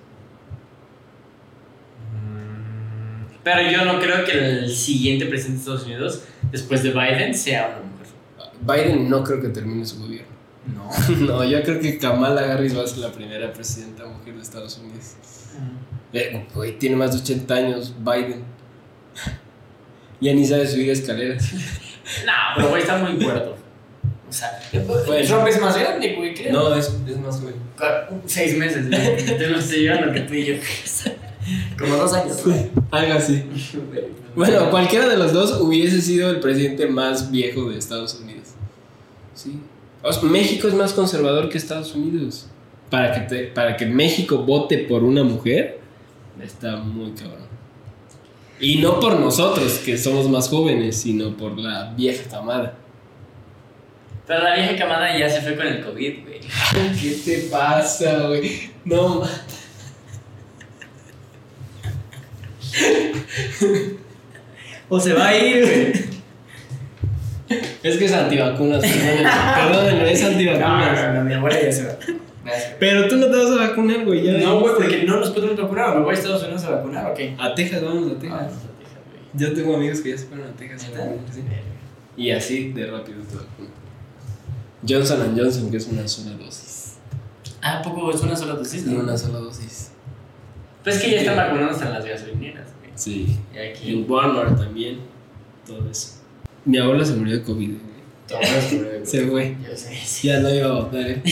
[3.42, 7.76] Pero yo no creo que el siguiente presidente de Estados Unidos, después de Biden, sea
[7.76, 8.90] una mujer.
[8.90, 10.33] Biden no creo que termine su gobierno.
[10.66, 10.90] No.
[11.26, 14.78] No, yo creo que Kamala Harris va a ser la primera presidenta mujer de Estados
[14.78, 15.14] Unidos.
[16.12, 18.44] Eh, güey, tiene más de 80 años Biden.
[20.20, 21.50] Ya ni sabe subir escaleras.
[22.26, 23.56] No, pero güey, está muy cuerdo.
[24.28, 25.26] O sea, Bueno.
[25.26, 26.52] Trump es más grande, güey, creo.
[26.52, 27.54] No, es, es más joven.
[28.26, 29.16] Seis meses, güey.
[29.38, 30.54] Te lo estoy llevando que tú y yo.
[31.78, 32.70] Como dos años, güey.
[32.90, 33.42] Algo así.
[34.36, 38.48] Bueno, cualquiera de los dos hubiese sido el presidente más viejo de Estados Unidos.
[39.34, 39.60] Sí.
[40.04, 42.46] O sea, México es más conservador que Estados Unidos.
[42.90, 45.80] Para que, te- para que México vote por una mujer,
[46.42, 47.44] está muy cabrón.
[48.60, 52.74] Y no por nosotros, que somos más jóvenes, sino por la vieja camada.
[54.26, 56.40] Pero la vieja camada ya se fue con el COVID, güey.
[57.00, 58.70] ¿Qué te pasa, güey?
[58.84, 59.22] No,
[64.88, 66.14] O se va a ir, güey.
[67.82, 69.30] Es que es antivacunas, perdónenme.
[69.54, 71.14] Perdónenme, es antivacunas.
[71.14, 71.94] no, mi abuela ya se va.
[72.78, 74.22] Pero tú no te vas a vacunar, güey.
[74.24, 75.96] ya No, güey, porque no nos podemos vacunar.
[75.96, 77.18] Me voy a Estados Unidos a vacunar, ¿ok?
[77.38, 78.40] A Texas, vamos a Texas.
[78.42, 78.48] Ah,
[79.34, 80.84] Yo tengo amigos que ya se fueron a Texas.
[80.84, 80.98] a ¿Neta?
[81.00, 81.42] vacunar, sí.
[82.16, 83.72] Y así de rápido te vacunan.
[84.86, 86.94] Johnson Johnson, que es una sola dosis.
[87.62, 88.84] Ah, ¿a poco es una sola dosis?
[88.86, 89.00] No?
[89.00, 89.90] una sola dosis.
[90.82, 92.90] Pues es que ya están vacunando hasta en las gasolineras, güey.
[92.94, 93.38] Sí.
[93.54, 93.92] Y aquí.
[93.94, 95.00] En Walmart también.
[95.66, 96.20] Todo eso.
[96.64, 97.68] Mi abuela se murió de COVID.
[97.68, 97.94] güey.
[98.28, 99.56] Todo es sobre- Se fue.
[99.68, 100.28] Yo sé, sí.
[100.28, 101.22] Ya no iba a votar, ¿eh?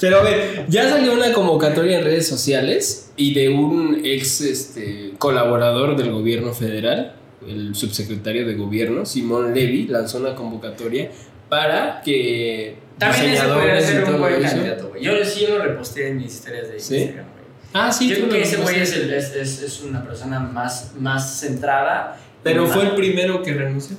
[0.00, 5.14] Pero a ver, ya salió una convocatoria en redes sociales y de un ex este,
[5.18, 11.10] colaborador del gobierno federal, el subsecretario de gobierno, Simón Levy, lanzó una convocatoria
[11.48, 15.02] para que También ese y ser un buen eso- candidato, güey.
[15.02, 16.94] Yo sí lo reposté en mis historias de ¿Sí?
[16.96, 17.38] Instagram, güey.
[17.72, 19.36] Ah, sí, Yo creo que ese güey es, repostaste.
[19.36, 22.16] el- es, es, es una persona más, más centrada.
[22.42, 23.96] Pero fue el primero que renunció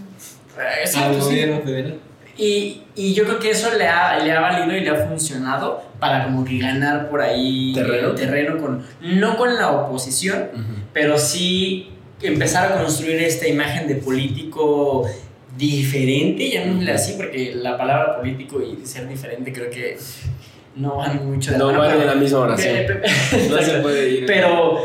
[0.58, 1.20] Eh, al sí.
[1.22, 2.00] gobierno federal.
[2.38, 5.82] Y, y yo creo que eso le ha, le ha valido y le ha funcionado
[6.00, 8.14] para como que ganar por ahí ¿Terreno?
[8.16, 10.48] terreno con, no con la oposición,
[10.94, 11.90] pero sí
[12.22, 15.06] empezar a construir esta imagen de político
[15.58, 19.98] diferente, llamémosle así, porque la palabra político y ser diferente creo que
[20.76, 22.78] no van mucho de No van en la misma oración.
[23.50, 24.26] No se puede ir.
[24.26, 24.80] Pero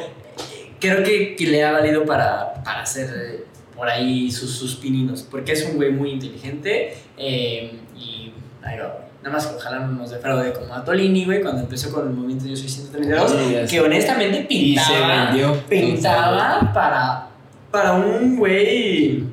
[0.93, 3.45] creo que, que le ha valido para, para hacer eh,
[3.77, 9.01] por ahí sus, sus pininos, porque es un güey muy inteligente eh, y ahí va.
[9.23, 12.13] Nada más que ojalá no nos defraude como a Tolini, güey, cuando empezó con el
[12.15, 13.75] movimiento Yo Soy 132, Sí, ya sé.
[13.75, 15.63] que honestamente Y se pintaba, vendió.
[15.69, 17.27] pintaba para,
[17.71, 19.25] para un güey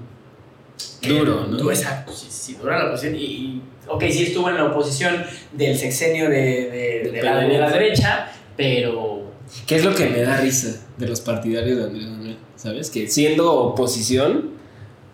[1.02, 1.70] Duro, ¿no?
[1.72, 3.16] Exacto, sí, sí, dura la oposición.
[3.16, 7.58] Y, y, ok, sí estuvo en la oposición del sexenio de, de, de la, de
[7.58, 9.21] la derecha, pero
[9.68, 12.38] ¿Qué es lo que me da risa de los partidarios de Andrés Manuel?
[12.56, 12.90] ¿Sabes?
[12.90, 14.52] Que siendo oposición,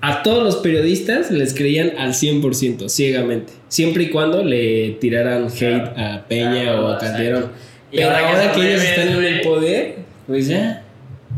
[0.02, 3.54] a todos los periodistas les creían al 100%, ciegamente.
[3.68, 6.98] Siempre y cuando le tiraran hate a Peña Ah, o a.
[7.00, 7.52] Calderón.
[7.92, 9.96] Y Pero ahora que ahora que ellos están en el poder,
[10.28, 10.84] pues ya.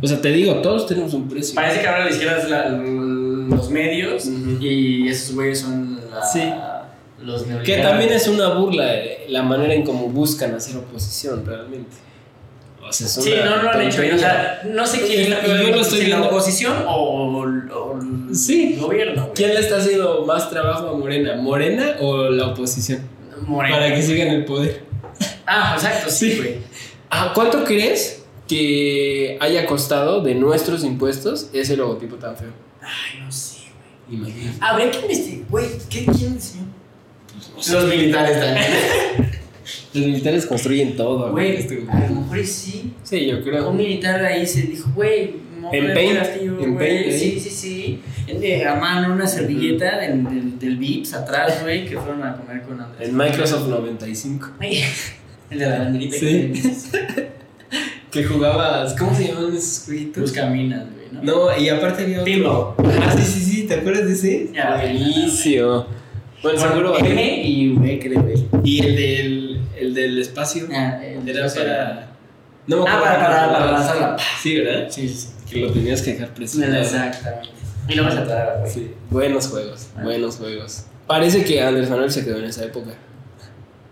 [0.02, 1.56] O sea, te digo, todos tenemos un precio.
[1.56, 4.58] Parece que ahora la izquierda es la- los medios Ujú.
[4.64, 6.42] y esos güeyes son la- Sí.
[7.24, 11.96] los Que también es una burla eh, la manera en cómo buscan hacer oposición, realmente.
[12.90, 14.02] O sea, es Sí, una no lo han hecho.
[14.16, 17.70] O sea, no sé quién yo lo estoy la oposición o, o el
[18.78, 19.22] gobierno.
[19.24, 19.34] güey.
[19.36, 21.36] ¿Quién le está haciendo más trabajo a Morena?
[21.36, 23.02] ¿Morena o la oposición?
[23.48, 23.76] Moreno.
[23.76, 24.84] Para que sigan el poder.
[25.46, 26.38] Ah, exacto, sí, Sí.
[26.38, 26.56] güey.
[27.10, 32.50] Ah, ¿Cuánto crees que haya costado de nuestros impuestos ese logotipo tan feo?
[32.82, 33.58] Ay, no sé,
[34.08, 34.20] güey.
[34.20, 34.58] Imagínate.
[34.62, 36.40] Habría que investigar, güey, ¿qué, ¿quién?
[37.56, 39.32] Pues, Los militares también.
[39.94, 41.32] Los militares construyen todo.
[41.32, 42.92] Güey, Este- a lo mejor sí.
[43.04, 43.70] Sí, yo creo.
[43.70, 46.78] Un militar ahí se dijo, güey, En Paint, en güey.
[46.78, 47.40] Paint, Sí, ahí.
[47.40, 48.00] sí, sí.
[48.40, 52.62] De a mano una servilleta del, del, del Vips atrás, güey, que fueron a comer
[52.64, 53.10] con Andrés.
[53.10, 54.52] En Microsoft 95.
[54.60, 54.82] Ay,
[55.50, 56.54] El de la banderita Sí.
[58.12, 58.94] que jugabas.
[58.98, 60.22] ¿Cómo se llamaban esos jueguitos?
[60.24, 61.48] Busca minas, güey, ¿no?
[61.50, 62.76] No, y aparte había otro.
[63.02, 63.64] Ah, sí, sí, sí.
[63.64, 64.50] ¿Te acuerdas de ese?
[64.54, 65.86] Ya, Buenísimo.
[66.42, 66.98] Bueno, seguro.
[67.00, 68.26] M y V, creo.
[68.64, 69.39] Y el del,
[69.80, 70.68] el del espacio.
[70.72, 72.10] Ah, el Era espacio para.
[72.68, 73.16] No me Ah, acuerdo.
[73.16, 74.18] para, para, para lanzarla.
[74.42, 74.88] Sí, ¿verdad?
[74.90, 75.54] Sí, sí, sí.
[75.54, 76.82] Que lo tenías que dejar presionado.
[76.82, 77.50] Exactamente.
[77.88, 78.72] Y luego se atoraba, güey.
[78.72, 78.92] Sí.
[79.10, 80.04] Buenos juegos, Ah.
[80.04, 80.86] buenos juegos.
[81.08, 82.92] Parece que Andrés Manuel se quedó en esa época.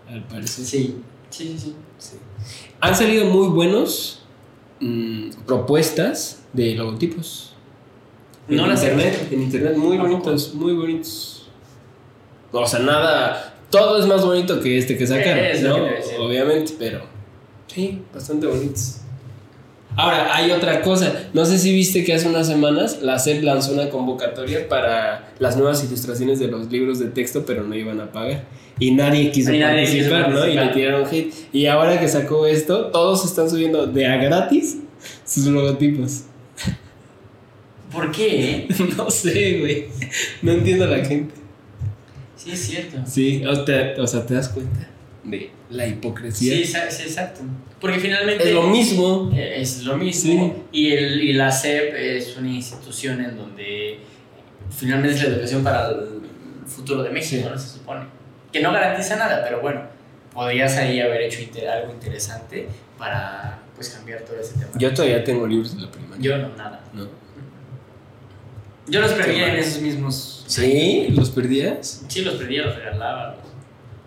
[0.08, 0.64] Al parecer.
[0.64, 1.02] Sí.
[1.30, 1.76] Sí, sí, sí.
[1.98, 2.16] Sí.
[2.80, 4.22] Han salido muy buenos
[4.80, 7.54] mm, propuestas de logotipos.
[8.46, 11.50] No en las internet, en internet muy ¿A bonitos, muy bonitos.
[12.52, 15.74] O sea, nada, todo es más bonito que este que sacaron, ¿no?
[15.84, 16.16] que.
[16.18, 17.02] Obviamente, pero
[17.66, 19.00] sí, bastante bonitos.
[19.96, 21.28] Ahora, hay otra cosa.
[21.32, 25.56] No sé si viste que hace unas semanas la SEP lanzó una convocatoria para las
[25.56, 28.44] nuevas ilustraciones de los libros de texto, pero no iban a pagar.
[28.78, 30.46] Y nadie quiso Y nadie quiso participar, ¿no?
[30.46, 30.72] Y le participar.
[30.72, 31.34] tiraron hate.
[31.52, 34.78] Y ahora que sacó esto, todos están subiendo de a gratis
[35.24, 36.22] sus logotipos.
[37.90, 38.68] ¿Por qué?
[38.96, 39.86] no sé, güey.
[40.42, 41.34] No entiendo a la gente.
[42.38, 42.98] Sí, es cierto.
[43.06, 44.88] Sí, o, te- o sea, te das cuenta
[45.24, 46.54] de la hipocresía.
[46.54, 46.62] Sí,
[47.04, 47.40] exacto.
[47.80, 48.44] Porque finalmente.
[48.48, 49.30] es lo mismo.
[49.34, 50.32] Eh, Es lo mismo.
[50.72, 50.78] Sí.
[50.80, 53.98] Y, el, y la SEP es una institución en donde
[54.70, 56.20] finalmente es la educación para el
[56.66, 57.48] futuro de México, Sí.
[57.50, 57.58] ¿no?
[57.58, 58.04] Se supone.
[58.52, 59.82] Que no garantiza nada, pero bueno,
[60.32, 64.70] podrías ahí haber hecho inter- algo interesante para pues cambiar todo ese tema.
[64.78, 66.16] Yo todavía tengo libros de la primaria.
[66.20, 66.80] Yo no, nada.
[66.92, 67.06] ¿No?
[68.90, 70.44] Yo los perdía en esos mismos.
[70.46, 71.08] ¿Sí?
[71.10, 72.02] ¿Los perdías?
[72.08, 73.36] Sí, los perdía, los regalaba.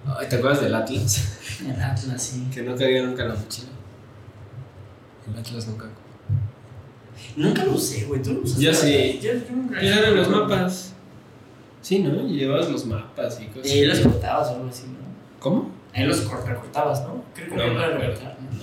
[0.06, 1.38] Ay, ¿Te acuerdas del Atlas?
[1.62, 2.48] En Atlas, sí.
[2.52, 3.68] Que no cabía nunca en la mochila.
[5.32, 5.86] El Atlas nunca.
[7.36, 8.22] Nunca lo usé, güey.
[8.24, 8.64] ¿Tú lo usaste?
[8.64, 9.20] Yo sí.
[9.22, 10.94] Yo, nunca- Eran los mapas.
[11.82, 12.28] Sí, ¿no?
[12.28, 13.68] Llevabas los mapas y cosas.
[13.68, 14.98] Y ahí los cortabas o algo así, ¿no?
[15.40, 15.72] ¿Cómo?
[15.94, 17.24] Ahí los cort- recortabas, ¿no?
[17.36, 18.60] Creo que No no, recortar, ¿no?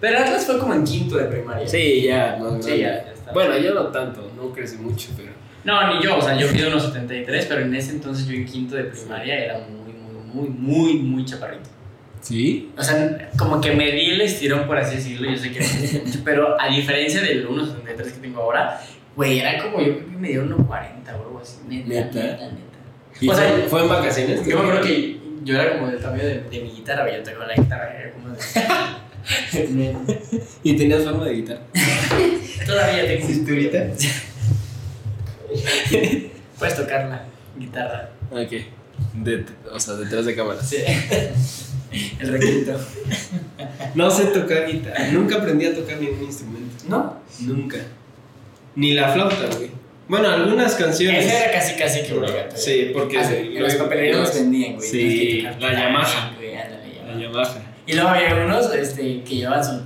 [0.00, 1.66] Pero Atlas fue como en quinto de primaria.
[1.66, 3.32] Sí, ya, más Sí, ya, ya está.
[3.32, 5.32] Bueno, yo no tanto, no crecí mucho, pero.
[5.64, 8.46] No, ni yo, o sea, yo mido unos 73, pero en ese entonces yo en
[8.46, 11.68] quinto de primaria era muy, muy, muy, muy, muy chaparrito.
[12.20, 12.70] ¿Sí?
[12.76, 16.20] O sea, como que me di el estirón, por así decirlo, yo sé que mucho,
[16.24, 18.80] pero a diferencia del 1.73 que tengo ahora,
[19.16, 22.20] güey, era como yo creo que me dio 1.40 o algo así, neta, ¿Neta?
[22.20, 22.78] neta, neta.
[23.20, 24.46] ¿Y O sea, fue en vacaciones?
[24.46, 27.46] Yo me acuerdo que yo era como del tamaño de, de mi guitarra, yo tocaba
[27.46, 28.38] la guitarra, era como de...
[30.62, 31.60] ¿Y tenías forma de guitarra?
[32.66, 33.86] Todavía tengo ¿Cinturita?
[36.58, 37.24] Puedes tocar la
[37.58, 38.10] guitarra.
[38.30, 38.52] Ok.
[39.14, 40.68] De- o sea, detrás de cámaras.
[40.68, 40.76] Sí.
[42.20, 42.78] El requinto.
[43.94, 45.08] No sé tocar guitarra.
[45.12, 46.84] Nunca aprendí a tocar ningún instrumento.
[46.88, 47.16] ¿No?
[47.40, 47.78] Nunca.
[48.76, 49.70] Ni la flauta, güey.
[50.06, 51.24] Bueno, algunas canciones.
[51.24, 52.56] Esa era casi, casi que obligatoria.
[52.56, 53.30] Sí, porque Ah,
[53.62, 54.88] los vendían, güey.
[54.88, 56.32] Sí, la Yamaha.
[56.36, 57.62] güey, ándale, La Yamaha.
[57.86, 59.80] Y luego había unos este, que llevaban su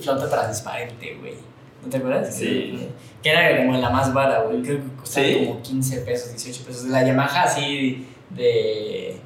[0.00, 1.34] flauta transparente, güey.
[1.82, 2.34] ¿No te acuerdas?
[2.34, 2.88] Sí.
[3.22, 4.62] Que era como la más vara, güey.
[4.62, 5.44] Creo que costaba ¿Sí?
[5.46, 6.84] como 15 pesos, 18 pesos.
[6.86, 9.16] La Yamaha así de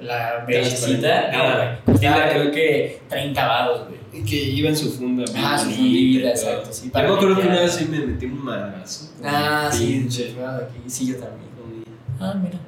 [0.00, 1.30] la bellecita.
[1.32, 1.78] No, Ah.
[1.84, 1.96] güey.
[1.96, 4.24] Costaba creo que 30 baros, güey.
[4.24, 5.24] Que iba en su funda.
[5.36, 8.26] Ah, su fundita, exacto, sí, Yo para me acuerdo que una vez sí me metí
[8.26, 9.10] un madrazo.
[9.24, 11.50] Ah, sí, sí, yo también.
[12.20, 12.58] Ah, mira.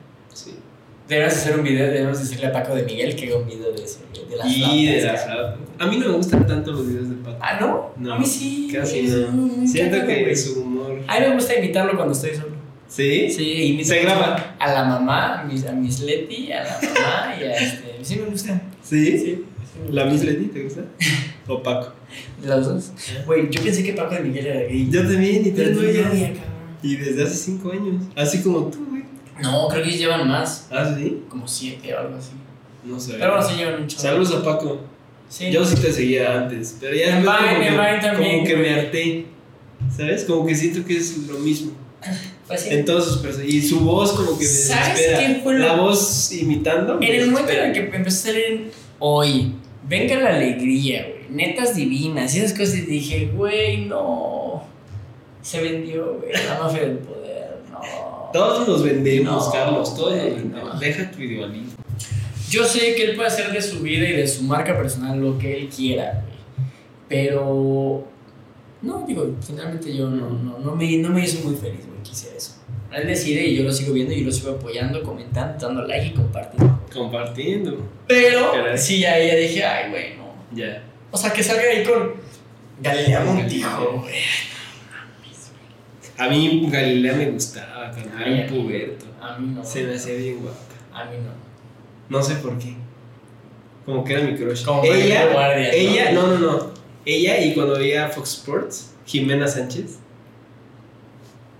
[1.15, 3.85] Debemos hacer un video, debemos decirle a Paco de Miguel que haga un video de
[3.85, 5.55] eso, de las Y de flautas, la cabrón.
[5.55, 5.85] flauta.
[5.85, 7.39] A mí no me gustan tanto los videos de Paco.
[7.41, 7.91] Ah, ¿no?
[7.97, 8.69] No, A mí sí.
[8.73, 9.67] Casi no.
[9.67, 11.01] Siento cagado, que su humor.
[11.07, 12.55] A mí me gusta imitarlo cuando estoy solo.
[12.89, 13.31] ¿Sí?
[13.31, 14.57] Sí, imito Se graba.
[14.59, 17.99] A la mamá, a mis, a mis Leti, a la mamá y a este.
[18.03, 18.61] Sí, me gusta.
[18.83, 19.19] ¿Sí?
[19.19, 19.45] Sí.
[19.91, 20.83] ¿La Miss Leti te gusta?
[21.49, 21.93] ¿O Paco?
[22.45, 22.93] Los dos.
[23.27, 24.89] Güey, yo pensé que Paco de Miguel era gay.
[24.91, 26.55] Yo también, y no sabía, cabrón.
[26.83, 28.05] Y desde hace cinco años.
[28.15, 29.03] Así como tú, güey.
[29.41, 30.69] No, creo que llevan más.
[30.71, 31.23] ¿Ah, sí?
[31.29, 32.31] Como siete o algo así.
[32.85, 33.15] No sé.
[33.19, 34.03] Pero bueno, sí llevan un chorro.
[34.03, 34.81] Saludos a Paco.
[35.29, 35.51] Sí.
[35.51, 38.71] Yo sí te seguía antes, pero ya después Vine, como, que, también, como que me
[38.75, 39.27] harté.
[39.97, 40.25] ¿Sabes?
[40.25, 41.73] Como que siento que es lo mismo.
[42.47, 42.69] Fue así.
[42.71, 43.49] En todas sus personas.
[43.49, 45.19] Y su voz como que me ¿Sabes desespera.
[45.19, 46.99] quién fue lo- La voz imitando.
[47.01, 49.55] En el momento en el que empezó a salir hoy,
[49.89, 54.63] venga la alegría, güey, netas divinas y esas cosas, y dije, güey, no.
[55.43, 57.34] Se vendió, güey, la mafia del poder.
[58.35, 59.95] Todos nos vendemos, No, Carlos.
[59.95, 60.81] Todos güey, vendemos.
[60.81, 61.71] Deja tu idealismo.
[62.51, 65.39] Yo sé que él puede hacer de su vida y de su marca personal lo
[65.39, 66.67] que él quiera, güey.
[67.09, 68.09] Pero.
[68.83, 72.37] No, digo, finalmente yo no, no, no, me, no me hizo muy feliz, güey, hiciera
[72.37, 72.57] eso.
[72.93, 76.07] Él decide y yo lo sigo viendo y yo lo sigo apoyando, comentando, dando like
[76.09, 76.81] y compartiendo.
[76.93, 77.89] Compartiendo.
[78.09, 78.77] Pero Caray.
[78.77, 80.35] sí, ahí ya dije, ay, güey, no.
[80.57, 80.83] Ya.
[81.13, 82.15] O sea, que salga ahí con
[82.83, 84.15] Galilea Montijo, güey.
[86.19, 89.07] A mí Galilea me gustaba cuando Ay, era un puberto.
[89.21, 89.65] A mí no.
[89.65, 90.59] Se me hacía bien guapa.
[90.93, 91.31] A mí no.
[92.17, 92.75] No sé por qué.
[93.85, 94.65] Como que era mi crush.
[94.65, 95.73] Como ella, Guardia, ¿no?
[95.75, 96.71] ella, no, no, no.
[97.05, 99.99] Ella y cuando veía Fox Sports, Jimena Sánchez.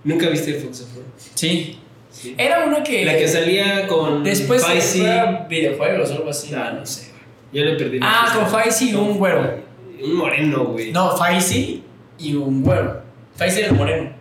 [0.03, 1.31] ¿Nunca viste Fox Sports?
[1.35, 1.79] Sí.
[2.09, 2.33] Sí.
[2.37, 3.03] Era una que.
[3.05, 5.03] La que salía con Después Faisy.
[5.49, 6.53] videojuegos o algo así.
[6.55, 7.65] Ah, no sé, güey.
[7.65, 7.99] Yo le perdí.
[8.01, 9.59] Ah, con Faisy y un güero.
[10.01, 10.91] Un moreno, güey.
[10.91, 11.83] No, Faisy
[12.17, 13.01] y un güero.
[13.35, 14.14] Faisy era el moreno.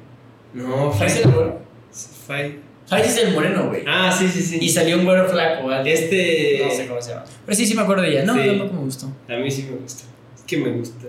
[0.54, 1.58] No, era el güero.
[2.28, 3.82] Fai- Faisy es el moreno, güey.
[3.86, 4.58] Ah, sí, sí, sí.
[4.60, 5.90] Y salió un güero flaco, ¿vale?
[5.92, 6.62] Este.
[6.64, 7.24] No sé cómo se llama.
[7.46, 8.24] Pero sí, sí me acuerdo de ella.
[8.24, 8.46] No, Sí.
[8.46, 9.06] tampoco me gustó.
[9.28, 10.04] A mí sí me gusta.
[10.36, 11.06] Es que me gusta.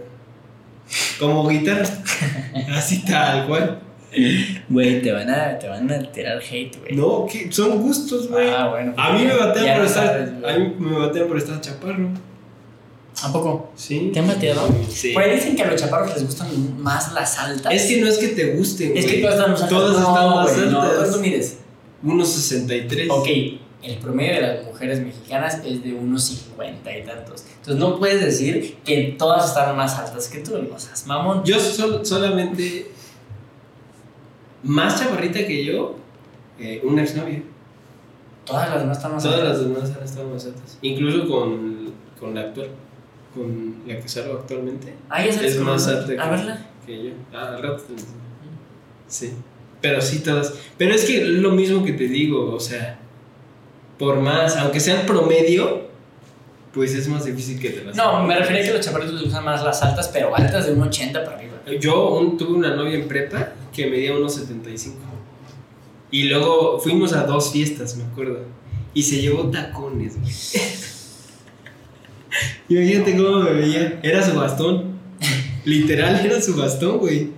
[1.20, 1.84] Como guitarra.
[2.76, 3.80] Así tal cual.
[4.70, 6.96] Güey, te van a, te van a tirar hate, güey.
[6.96, 8.50] No, que son gustos, güey.
[8.50, 8.94] Ah, bueno.
[8.96, 10.34] A mí me batean por estar.
[10.48, 12.10] a mí me batean por estar chaparro.
[13.24, 13.70] ¿A poco?
[13.76, 14.10] Sí.
[14.14, 14.68] ¿Te han bateado?
[14.90, 15.14] Sí.
[15.14, 17.74] Por ahí dicen que a los chaparros les gustan más las altas.
[17.74, 19.78] Es que no es que te gusten, Es que todas están más altas.
[19.78, 20.98] Todas no, están más güey, No, altas.
[21.00, 21.58] ¿cuánto mides?
[22.04, 23.08] 1.63.
[23.10, 23.28] Ok,
[23.84, 27.46] el promedio de las mujeres mexicanas es de unos 50 y tantos.
[27.58, 31.44] Entonces no puedes decir que todas están más altas que tú, no seas mamón.
[31.46, 32.92] Yo sol- solamente.
[34.64, 35.96] Más chaparrita que yo,
[36.60, 37.44] eh, una exnovia.
[38.46, 39.58] Todas las demás están más Todas altas.
[39.60, 40.78] las demás han estado más altas.
[40.82, 42.70] Incluso con, con la actual.
[43.36, 44.94] Con la que salgo actualmente.
[45.10, 46.66] Ah, ya Es más alta que- A verla.
[46.86, 47.12] Que yo.
[47.34, 47.94] Ah, al rato te.
[49.08, 49.34] Sí.
[49.82, 50.54] Pero sí, todas.
[50.78, 52.98] Pero es que lo mismo que te digo, o sea.
[54.00, 55.84] Por más, aunque sean promedio,
[56.74, 57.96] pues es más difícil que te las.
[57.96, 60.74] No, me refería a que los chaparritos les gustan más las altas, pero altas de
[60.74, 61.54] un 80 para arriba.
[61.80, 64.98] Yo un- tuve una novia en prepa que medía unos 75.
[66.12, 68.40] Y luego fuimos a dos fiestas, me acuerdo.
[68.94, 70.32] Y se llevó tacones, güey.
[72.70, 74.00] Imagínate cómo me veía.
[74.04, 74.96] Era su bastón.
[75.66, 77.30] Literal, era su bastón, güey.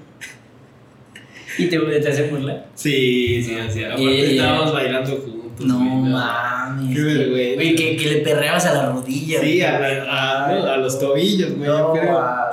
[1.58, 2.66] ¿Y te, te hacen burla?
[2.76, 3.84] Sí, sí, sí.
[3.84, 5.66] Aparte estábamos bailando juntos.
[5.66, 6.96] No güey, mames.
[6.96, 7.56] Qué vergüenza.
[7.56, 9.40] Güey, que, que le perreabas a la rodilla.
[9.40, 9.62] Sí, güey.
[9.64, 11.68] a, a- a- a los tobillos, güey.
[11.68, 12.10] No, mames,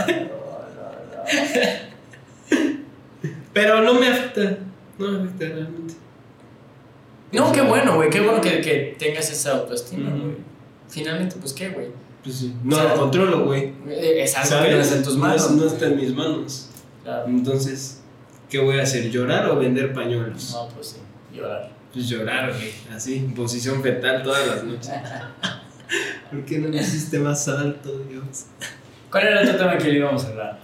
[0.17, 0.35] no.
[3.53, 4.59] Pero no me afecta.
[4.99, 5.95] No me afecta realmente.
[7.33, 8.11] No, qué bueno, güey.
[8.11, 10.37] Qué bueno que, que tengas esa autoestima, güey.
[10.89, 11.87] Finalmente, pues qué, güey.
[12.25, 12.55] Pues sí.
[12.65, 13.73] No O sea, lo controlo, güey.
[13.89, 14.69] Eh, Es algo ¿Sabes?
[14.71, 15.51] que no está en tus manos.
[15.51, 16.71] No, no está en mis manos.
[17.03, 17.27] Claro.
[17.29, 18.01] Entonces,
[18.49, 19.11] ¿qué voy a hacer?
[19.11, 20.53] ¿Llorar o vender pañuelos?
[20.53, 20.97] No, pues sí,
[21.37, 21.71] llorar.
[21.93, 22.71] Pues llorar, güey.
[22.95, 24.91] Así, en posición fetal todas las noches.
[26.31, 28.47] ¿Por qué no me hiciste más alto, Dios?
[29.11, 30.59] ¿Cuál era el otro tema que le íbamos a hablar?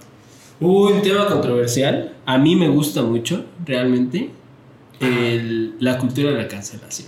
[0.59, 2.13] Un tema controversial.
[2.25, 4.31] A mí me gusta mucho, realmente,
[4.99, 7.07] el- la cultura de la cancelación.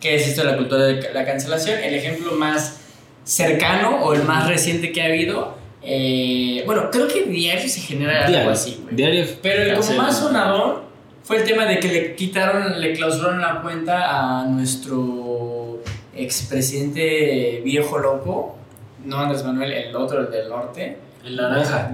[0.00, 1.78] ¿Qué es esto de la cultura de la cancelación?
[1.80, 2.80] El ejemplo más
[3.26, 5.56] cercano o el más reciente que ha habido.
[5.82, 8.96] eh, bueno, creo que diario se genera algo así, güey.
[8.96, 10.84] diario Pero el como más sonador
[11.22, 15.82] fue el tema de que le quitaron, le clausuraron la cuenta a nuestro
[16.14, 18.56] expresidente viejo loco,
[19.04, 20.98] no Andrés Manuel, el otro, el del norte.
[21.24, 21.90] El naranja.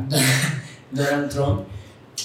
[0.90, 1.62] Donald Trump.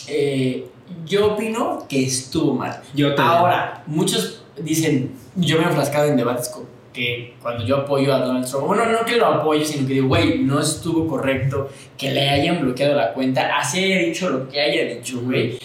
[0.07, 0.67] Eh,
[1.05, 2.81] yo opino que estuvo mal.
[2.93, 3.37] Yo también.
[3.37, 8.19] Ahora, muchos dicen, yo me he enfrascado en debates con que cuando yo apoyo a
[8.19, 12.11] Donald Trump, bueno, no que lo apoyo, sino que digo, güey, no estuvo correcto que
[12.11, 15.59] le hayan bloqueado la cuenta, así haya dicho lo que haya dicho, güey.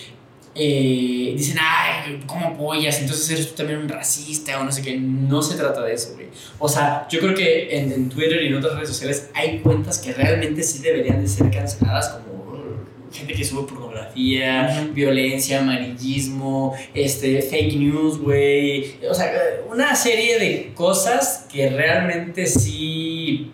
[0.54, 3.00] Eh, dicen, ay, ¿cómo apoyas?
[3.00, 4.98] Entonces eres tú también un racista o no sé qué.
[5.00, 6.26] No se trata de eso, güey.
[6.58, 9.98] O sea, yo creo que en, en Twitter y en otras redes sociales hay cuentas
[9.98, 12.51] que realmente sí deberían de ser canceladas, como
[13.12, 18.96] gente que sube pornografía, violencia, amarillismo, este, fake news, güey.
[19.08, 19.32] O sea,
[19.70, 23.52] una serie de cosas que realmente sí.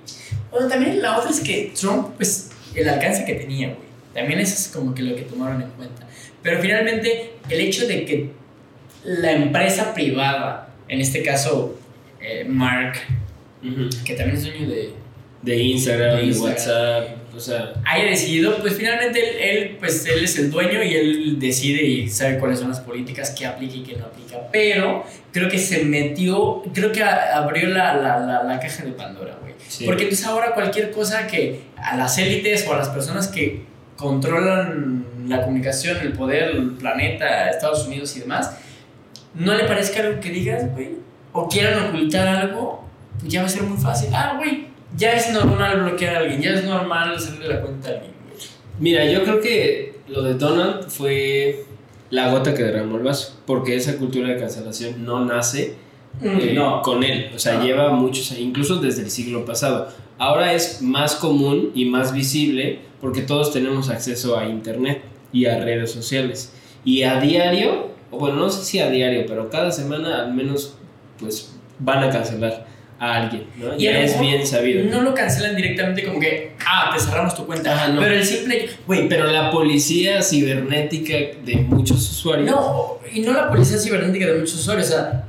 [0.51, 3.89] Bueno, también la otra es que Trump, pues, el alcance que tenía, güey.
[4.15, 6.07] También eso es como que lo que tomaron en cuenta.
[6.43, 8.31] Pero finalmente, el hecho de que
[9.05, 11.79] la empresa privada, en este caso,
[12.21, 12.95] eh, Mark,
[14.05, 14.91] que también es dueño de,
[15.43, 16.53] De Instagram, De de, Instagram.
[16.53, 20.95] WhatsApp, o sea, haya decidido, pues finalmente él, él, pues él es el dueño y
[20.95, 24.49] él decide y sabe cuáles son las políticas que aplica y que no aplica.
[24.51, 29.37] Pero creo que se metió, creo que abrió la, la, la, la caja de Pandora,
[29.41, 29.55] güey.
[29.67, 29.85] Sí.
[29.85, 33.63] Porque entonces ahora cualquier cosa que a las élites o a las personas que
[33.97, 38.57] controlan la comunicación, el poder, el planeta, Estados Unidos y demás,
[39.35, 40.97] no le parezca algo que digas, güey,
[41.33, 42.85] o quieran ocultar algo,
[43.19, 44.11] pues ya va a ser muy fácil.
[44.13, 44.69] Ah, güey,
[44.99, 48.13] ya es normal bloquear a alguien, ya es normal hacerle la cuenta a alguien.
[48.81, 51.65] Mira, yo creo que lo de Donald fue
[52.11, 55.75] la gota que derramó el vaso, porque esa cultura de cancelación no nace
[56.23, 56.83] eh, no.
[56.83, 57.65] con él, o sea, No.
[57.65, 59.89] lleva muchos años, incluso desde el siglo pasado.
[60.19, 65.59] Ahora es más común y más visible porque todos tenemos acceso a internet y a
[65.63, 66.53] redes sociales.
[66.85, 70.75] Y a diario, o bueno, no sé si a diario, pero cada semana al menos
[71.21, 72.67] pues van a cancelar
[73.01, 73.77] a alguien, ¿no?
[73.77, 74.85] Y Ya es bien sabido.
[74.91, 77.73] No lo cancelan directamente como que, ah, te cerramos tu cuenta.
[77.75, 78.01] Ajá, no.
[78.01, 82.51] Pero el simple, güey, Pero la policía cibernética de muchos usuarios.
[82.51, 85.25] No, y no la policía cibernética de muchos usuarios, o sea.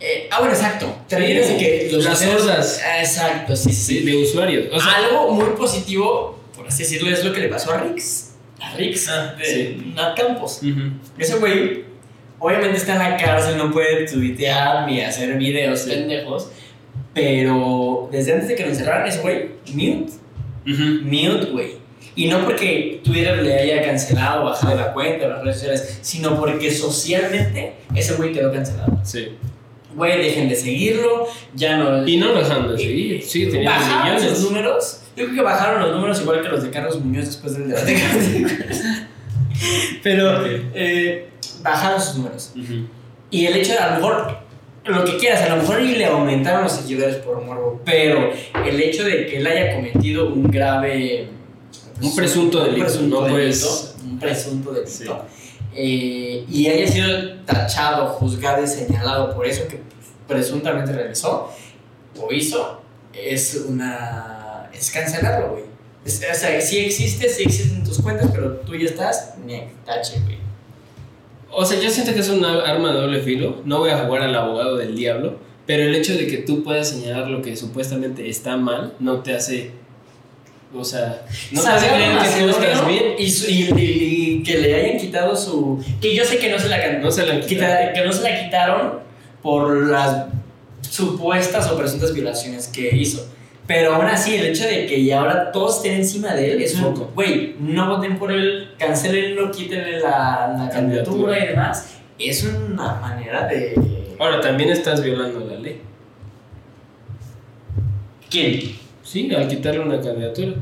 [0.00, 0.94] eh, ah, bueno, exacto.
[1.08, 2.82] Te refieres a que los Las hordas.
[3.00, 3.98] Exacto, sí, sí.
[4.00, 4.66] sí, de usuarios.
[4.72, 8.32] O sea, Algo muy positivo, por así decirlo, es lo que le pasó a Rix.
[8.60, 9.92] A Rix, Ah, de sí.
[9.94, 10.60] Nat Campos.
[10.62, 10.90] ujú.
[11.18, 11.84] Ese güey,
[12.38, 16.48] obviamente está en la cárcel, no puede tuitear ni hacer videos pendejos.
[17.14, 20.12] Pero desde antes de que lo encerraran, ese güey, mute.
[20.66, 21.84] Mute, güey.
[22.16, 26.38] Y no porque Twitter le haya cancelado, bajado la cuenta o las redes sociales, sino
[26.38, 29.00] porque socialmente ese güey quedó cancelado.
[29.02, 29.30] Sí.
[29.96, 32.06] Güey, dejen de seguirlo, ya no.
[32.06, 33.22] Y no lo dejan de seguir.
[33.22, 34.38] Sí, tenía bajaron millones.
[34.38, 35.00] sus números.
[35.16, 37.96] Yo creo que bajaron los números igual que los de Carlos Muñoz después del debate.
[40.02, 40.46] Pero Ok.
[40.74, 41.28] eh,
[41.62, 42.52] bajaron sus números.
[42.56, 42.86] Ujú.
[43.30, 44.38] Y el hecho de a lo mejor,
[44.84, 48.30] lo que quieras, a lo mejor y le aumentaron los seguidores por morbo, pero
[48.66, 51.28] el hecho de que él haya cometido un grave.
[52.02, 55.24] Un presunto un delito, presunto no delito, puedes- Un presunto delito.
[55.74, 59.80] eh, y haya sido tachado, juzgado y señalado por eso que
[60.28, 61.50] presuntamente realizó
[62.20, 62.80] o hizo,
[63.12, 64.68] es una.
[64.72, 65.64] es cancelarlo, güey.
[66.04, 70.33] O sea, sí existe, sí existen tus cuentas, pero tú ya estás, ni tache, güey.
[71.56, 73.62] O sea, yo siento que es un arma de doble filo.
[73.64, 75.38] No voy a jugar al abogado del diablo.
[75.66, 79.34] Pero el hecho de que tú puedas señalar lo que supuestamente está mal no te
[79.34, 79.70] hace.
[80.76, 83.04] O sea, no te hace creer que tú estás bien.
[83.18, 85.82] Y, su- y- y- y que le hayan quitado su.
[86.00, 87.92] Que yo sé que no se la, can- No se la han quita- quitado.
[87.94, 88.92] que no se la quitaron
[89.42, 90.26] por las
[90.90, 93.26] supuestas o presuntas violaciones que hizo.
[93.66, 96.74] Pero aún así, el hecho de que ya ahora todos estén encima de él es
[96.74, 96.94] un.
[96.94, 97.10] Foco.
[97.14, 101.94] Güey, no voten por él, cancelenlo, quítenle la, la candidatura y demás.
[102.18, 103.74] Es una manera de.
[104.18, 105.80] Ahora también estás violando la ley.
[108.30, 108.76] ¿Quién?
[109.02, 110.52] Sí, al quitarle una candidatura.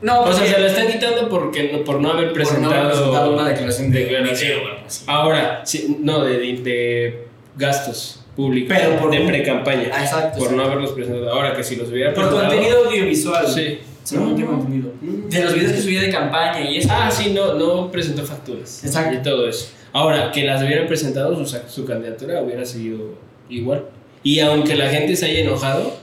[0.00, 2.74] No, O sea, se la están quitando porque no- por no haber por no presentado,
[2.74, 5.04] haber presentado una declaración de algo así.
[5.06, 8.74] Ahora, sí, no, de, de- de gastos públicos.
[8.78, 9.90] Pero por- de pre-campaña.
[9.92, 10.38] Ah, exacto.
[10.38, 10.54] por sí.
[10.54, 11.30] no haberlos presentado.
[11.32, 12.48] Ahora que si los hubiera Por presentado.
[12.54, 13.46] contenido audiovisual.
[13.46, 13.78] Sí.
[14.08, 14.92] Tengo entendido.
[15.02, 15.28] Mm.
[15.28, 16.88] De los videos que subía de campaña y eso.
[16.90, 18.82] Ah, sí, no, no presentó facturas.
[18.84, 19.14] Exacto.
[19.16, 19.70] Y todo eso.
[19.92, 23.18] Ahora, que las hubieran presentado, su, su candidatura hubiera seguido
[23.50, 23.84] igual.
[24.22, 25.94] Y aunque la gente se haya enojado,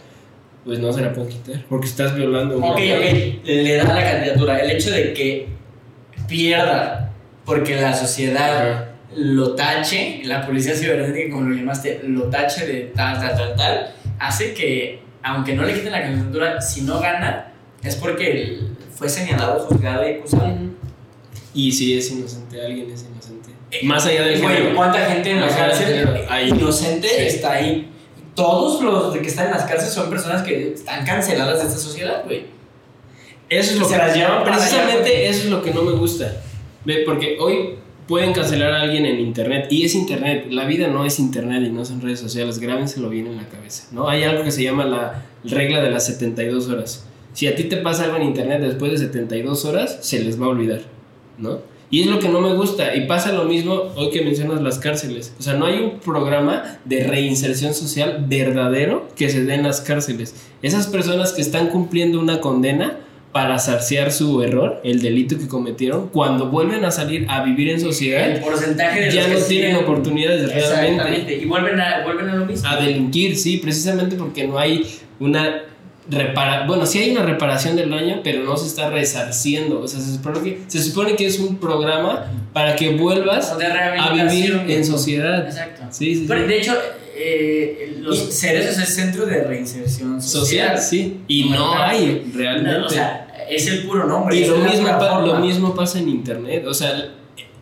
[0.66, 1.64] pues no se la pueden quitar.
[1.70, 3.40] Porque estás violando una Ok, ley.
[3.42, 3.48] ok.
[3.48, 4.60] Le da la candidatura.
[4.60, 5.48] El hecho de que
[6.28, 7.12] pierda
[7.46, 8.86] porque la sociedad Ajá.
[9.16, 13.94] Lo tache, la policía cibernética, como lo llamaste, lo tache de tal, tal, tal, tal,
[14.20, 17.54] hace que, aunque no le quiten la candidatura, si no gana,
[17.84, 18.60] es porque
[18.94, 20.54] fue señalado, juzgado y acusado.
[21.54, 23.52] Y si es inocente, alguien es inocente.
[23.84, 24.76] Más allá del género.
[24.76, 26.50] ¿cuánta gente en la Más allá del cárcel género, ahí.
[26.50, 27.24] inocente Sí.
[27.28, 27.92] está ahí?
[28.34, 32.24] Todos los que están en las cárceles son personas que están canceladas de esta sociedad,
[32.26, 32.48] güey.
[33.48, 35.92] Eso es lo Se que las llevan allá, precisamente eso es lo que no me
[35.94, 36.42] gusta.
[37.06, 37.76] Porque hoy
[38.08, 40.48] pueden cancelar a alguien en internet y es internet.
[40.50, 42.60] La vida no es internet y no son redes sociales.
[42.60, 44.08] Grábenselo bien en la cabeza, ¿no?
[44.08, 47.06] Hay algo que se llama la regla de las 72 horas.
[47.34, 50.46] Si a ti te pasa algo en internet después de 72 horas, se les va
[50.46, 50.82] a olvidar,
[51.38, 51.60] ¿no?
[51.92, 52.96] Y es lo que no me gusta.
[52.96, 55.34] Y pasa lo mismo hoy que mencionas las cárceles.
[55.40, 59.82] O sea, no hay un programa de reinserción social verdadero que se dé en las
[59.82, 60.36] cárceles.
[60.62, 62.98] Esas personas que están cumpliendo una condena
[63.36, 67.76] para saciar su error, el delito que cometieron, cuando vuelven a salir a vivir en
[67.76, 71.36] El sociedad, porcentaje de ya no tienen siguen- oportunidades realmente Exactamente.
[71.36, 72.66] Y vuelven a, vuelven a lo mismo.
[72.70, 74.86] a delinquir, sí, precisamente porque no hay
[75.20, 75.64] una
[76.10, 79.82] repara bueno, sí hay una reparación del daño, pero no se está resarciendo.
[79.82, 83.66] O sea, se supone que, se supone que es un programa para que vuelvas de
[83.66, 85.46] a vivir en sociedad.
[85.46, 85.82] Exacto.
[85.90, 86.26] Sí, sí, sí.
[86.26, 86.74] Pero, de hecho,
[87.18, 90.78] eh, los Cerezo es el centro de reinserción social.
[90.78, 91.18] Social, sí.
[91.28, 92.80] Y no hay realmente.
[92.80, 94.38] No, o sea, es el puro nombre.
[94.38, 94.88] Y lo mismo,
[95.26, 96.66] lo mismo pasa en Internet.
[96.68, 97.12] O sea,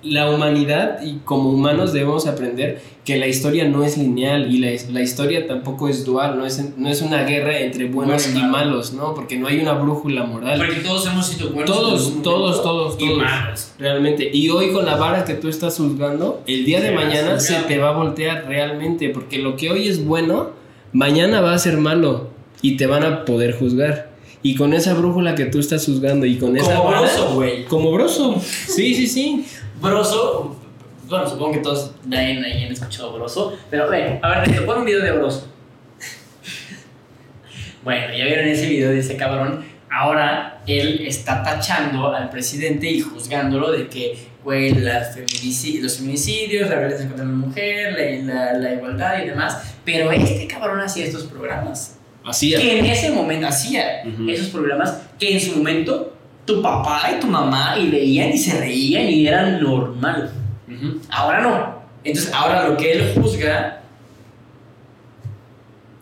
[0.04, 4.70] la humanidad y como humanos debemos aprender que la historia no es lineal y la,
[4.92, 8.42] la historia tampoco es dual, no es, no es una guerra entre buenos Bueno y
[8.42, 8.68] y malo.
[8.70, 9.14] malos, ¿no?
[9.14, 10.58] Porque no hay una brújula moral.
[10.58, 11.70] Porque todos hemos sido buenos.
[11.70, 13.18] en Todos, todos, momento todos, y todos.
[13.18, 13.72] malos.
[13.80, 14.30] Realmente.
[14.34, 17.78] Y hoy con la vara que tú estás juzgando, el día de mañana se te
[17.78, 19.10] va a voltear realmente.
[19.10, 20.52] Porque lo que hoy es bueno,
[20.92, 22.30] mañana va a ser malo.
[22.62, 24.12] Y te van a poder juzgar.
[24.44, 27.66] Y con esa brújula que tú estás juzgando y con esa Como vara- Broso, güey.
[27.66, 28.39] Como broso.
[28.41, 29.46] Sí, sí, sí.
[29.82, 30.58] Broso
[31.08, 34.80] bueno, supongo que todos de ahí, han escuchado Broso, pero ve, a ver, Neto, pon
[34.80, 35.48] un video de Broso.
[37.84, 39.64] bueno, ya vieron ese video de ese cabrón.
[39.91, 47.06] Ahora él está tachando al presidente y juzgándolo de que, güey, los feminicidios, la violencia
[47.08, 49.76] contra la mujer, la, la, la igualdad y demás.
[49.86, 51.98] Pero este cabrón hacía estos programas.
[52.26, 52.59] Hacía.
[52.59, 54.30] Que en ese momento hacía Ujú.
[54.30, 56.13] esos programas que en su momento
[56.45, 60.32] tu papá y tu mamá y veían y se reían y eran normal.
[60.67, 60.99] Ujú.
[61.09, 61.84] Ahora no.
[62.03, 63.82] Entonces, ahora lo que él juzga.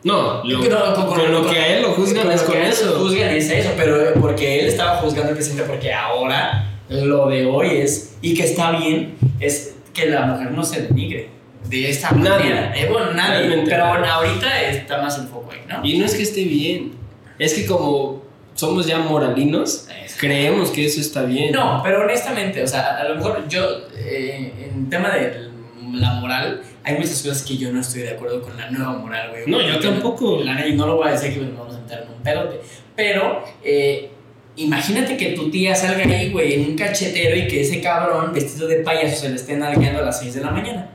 [0.03, 2.47] No, lo- No, con- con, con- lo que a él lo juzgan con es lo
[2.47, 2.99] con eso.
[2.99, 7.77] Juzgan es eso, pero porque él estaba juzgando al presidente porque ahora lo de hoy
[7.77, 11.29] es, y que está bien, es que la mujer no se denigre.
[11.69, 12.49] De esta Nadie.
[12.49, 12.73] manera.
[12.75, 13.39] Eh, bueno, nadie.
[13.39, 14.07] Realmente pero nadie.
[14.09, 15.85] ahorita está más el foco ahí, ¿no?
[15.85, 16.93] Y no es que esté bien,
[17.39, 18.23] es que como
[18.55, 20.15] somos ya moralinos, Eso.
[20.19, 21.51] creemos que eso está bien.
[21.53, 23.63] No, pero honestamente, o sea, a lo mejor yo,
[23.95, 25.49] eh, en tema de
[25.93, 29.29] la moral, hay muchas cosas que yo no estoy de acuerdo con la nueva moral,
[29.31, 29.43] güey.
[29.47, 30.41] No, yo tampoco.
[30.43, 32.59] La y no lo voy a decir que nos vamos a meter en un pedote.
[32.95, 34.09] Pero, eh,
[34.57, 38.67] imagínate que tu tía salga ahí, güey, en un cachetero y que ese cabrón vestido
[38.67, 40.89] de payaso se le esté nalgueando a las 6 de la mañana.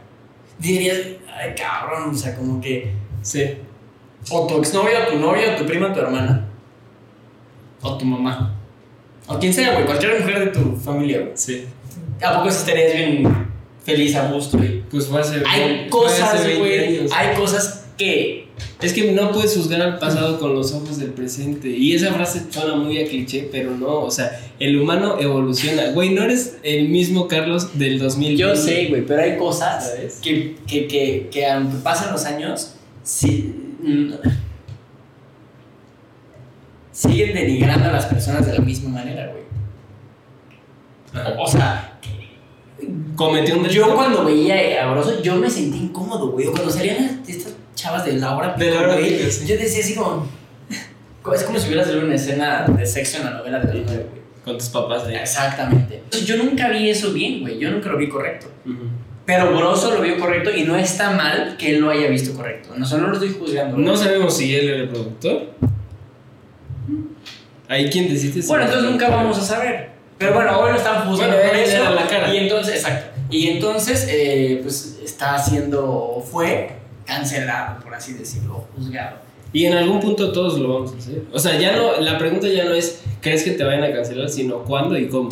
[0.58, 0.98] Dirías,
[1.32, 2.92] ay, cabrón, o sea, como que.
[3.22, 3.56] Sí.
[4.30, 6.48] O tu exnovia, o tu novia, o tu prima, o tu hermana.
[7.82, 8.54] O tu mamá.
[9.26, 11.32] O quien sea, güey, cualquier mujer de tu familia, güey.
[11.34, 11.66] Sí.
[12.22, 13.48] ¿A poco estarías bien
[13.84, 14.58] feliz, a gusto?
[14.58, 14.82] güey?
[14.82, 17.08] Pues fue hace Hay cosas, 20 güey.
[17.12, 18.48] Hay cosas que.
[18.80, 21.68] Es que no puedes juzgar al pasado con los ojos del presente.
[21.68, 24.00] Y esa frase suena muy a cliché, pero no.
[24.00, 25.90] O sea, el humano evoluciona.
[25.90, 28.36] Güey, no eres el mismo Carlos del 2000.
[28.36, 30.20] Yo sé, güey, pero hay cosas ¿Sabes?
[30.22, 34.12] que, que, que, que aunque pasen los años, sí, mm,
[36.92, 39.46] siguen denigrando a las personas de la misma manera, güey.
[41.38, 41.96] O sea,
[43.16, 43.86] Cometió un delito.
[43.86, 46.46] yo cuando veía a Broso, yo me sentí incómodo, güey.
[46.46, 49.46] Cuando salían estas chavas de Laura De Laura güey, Pico, sí.
[49.46, 50.26] yo decía así como...
[51.32, 54.06] Es como si hubieras salido una escena de sexo en la novela de la nueve,
[54.10, 54.22] güey.
[54.44, 55.16] Con tus papás ahí.
[55.16, 55.96] Exactamente.
[55.96, 57.58] Entonces, yo nunca vi eso bien, güey.
[57.58, 58.46] Yo nunca lo vi correcto.
[59.24, 62.74] Pero Broso lo vio correcto y no está mal que él lo haya visto correcto.
[62.76, 63.76] No, o sea, no lo estoy juzgando.
[63.76, 65.50] No sabemos si él era el productor.
[67.68, 68.46] Ahí quien decide.
[68.46, 69.90] Bueno, entonces nunca vamos a saber.
[70.16, 71.90] Pero bueno, hoy lo están juzgando Bueno, por eso.
[71.92, 72.32] la cara.
[72.32, 73.20] Y entonces, exacto.
[73.28, 76.75] Y entonces, eh, pues está siendo, fue
[77.06, 79.18] cancelado, por así decirlo, juzgado.
[79.52, 81.22] Y en algún punto todos lo vamos a hacer.
[81.32, 84.28] O sea, ya no, la pregunta ya no es, ¿crees que te vayan a cancelar?
[84.28, 85.30] Sino cuándo y cómo.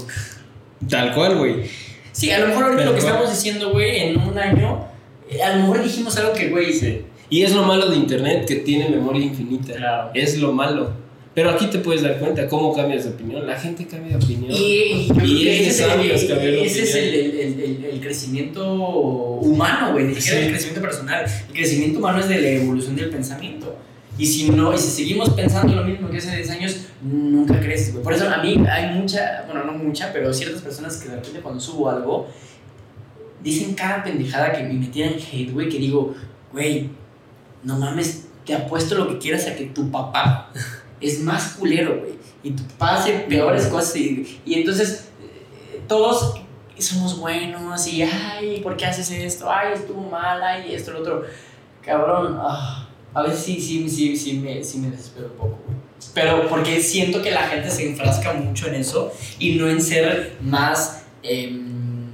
[0.89, 1.64] Tal cual, güey.
[2.12, 4.87] Sí, a lo mejor ahorita lo que estamos diciendo, güey, en un año,
[5.29, 8.57] eh, a lo mejor dijimos algo que, güey, Y es lo malo de internet, que
[8.57, 9.75] tiene memoria infinita.
[9.75, 10.11] Claro.
[10.14, 11.04] Es lo malo.
[11.35, 13.45] Pero aquí te puedes dar cuenta cómo cambias de opinión.
[13.47, 14.53] La gente cambia de opinión.
[14.53, 15.09] Y,
[15.49, 19.93] es ese, es el- sabios cambiar de ese es el, el- el- el crecimiento humano,
[19.93, 20.45] güey, ni siquiera Sí.
[20.45, 21.24] el crecimiento personal.
[21.49, 23.76] El crecimiento humano es de la evolución del pensamiento.
[24.16, 27.91] Y si no, y si seguimos pensando lo mismo que hace 10 años, nunca creces,
[27.93, 28.05] güey.
[28.05, 31.41] Por eso a mí hay mucha, bueno, no mucha, pero ciertas personas que de repente
[31.41, 32.28] cuando subo algo,
[33.43, 36.14] dicen cada pendejada que me tiran hate, güey, que digo,
[36.53, 36.91] güey,
[37.64, 40.53] no mames, te apuesto lo que quieras a que tu papá
[41.01, 42.14] es más culero, güey.
[42.42, 43.97] Y tu papá hace peores cosas.
[43.97, 46.40] Y, y entonces eh, todos
[46.78, 49.51] somos buenos y, ay, ¿por qué haces esto?
[49.51, 51.22] Ay, estuvo mal, ay, esto, lo otro.
[51.82, 55.84] Cabrón, ah, a veces sí, sí, sí, sí, me, sí me desespero un poco, güey.
[56.12, 60.36] Pero porque siento que la gente se enfrasca mucho en eso y no en ser
[60.42, 62.12] más, em,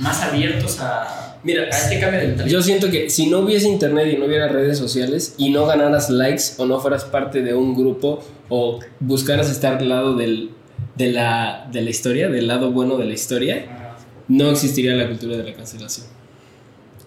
[0.00, 2.46] más abiertos a, Mira, cambio de mentalidad.
[2.46, 6.10] Yo siento que si no hubiese internet y no hubiera redes sociales y no ganaras
[6.10, 10.50] likes o no fueras parte de un grupo o buscaras estar al lado del,
[10.96, 13.96] de, la, de la historia, del lado bueno de la historia,
[14.28, 16.06] no existiría la cultura de la cancelación.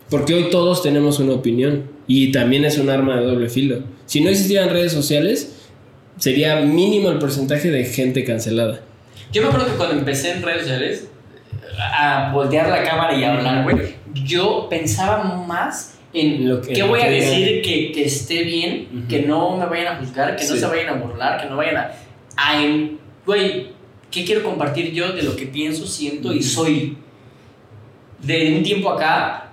[0.09, 3.83] Porque hoy todos tenemos una opinión y también es un arma de doble filo.
[4.05, 5.55] Si no existieran redes sociales,
[6.17, 8.81] sería mínimo el porcentaje de gente cancelada.
[9.31, 11.07] Yo me acuerdo que cuando empecé en redes sociales
[11.77, 16.83] a voltear la cámara y a hablar, güey, yo pensaba más en Lo que- qué
[16.83, 19.07] voy a que decir que, que esté bien, Ujú.
[19.07, 20.59] que no me vayan a juzgar, que no Sí.
[20.59, 21.91] se vayan a burlar, que no vayan a...
[22.37, 23.67] a en- güey,
[24.11, 26.97] ¿qué quiero compartir yo de lo que pienso, siento y soy?
[28.21, 29.51] De un tiempo acá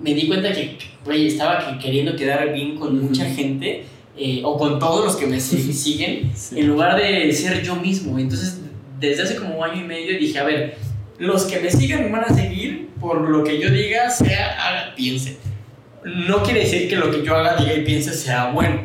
[0.00, 3.84] me di cuenta que, güey, estaba que- queriendo quedar bien con mucha gente
[4.16, 6.60] eh, o con todos los que me si- siguen Sí.
[6.60, 8.18] en lugar de ser yo mismo.
[8.18, 8.60] Entonces,
[9.00, 10.76] desde hace como un año y medio dije, a ver,
[11.18, 14.94] los que me sigan me van a seguir por lo que yo diga, sea, haga,
[14.94, 15.38] piense.
[16.04, 18.84] No quiere decir que lo que yo haga, diga y piense sea bueno.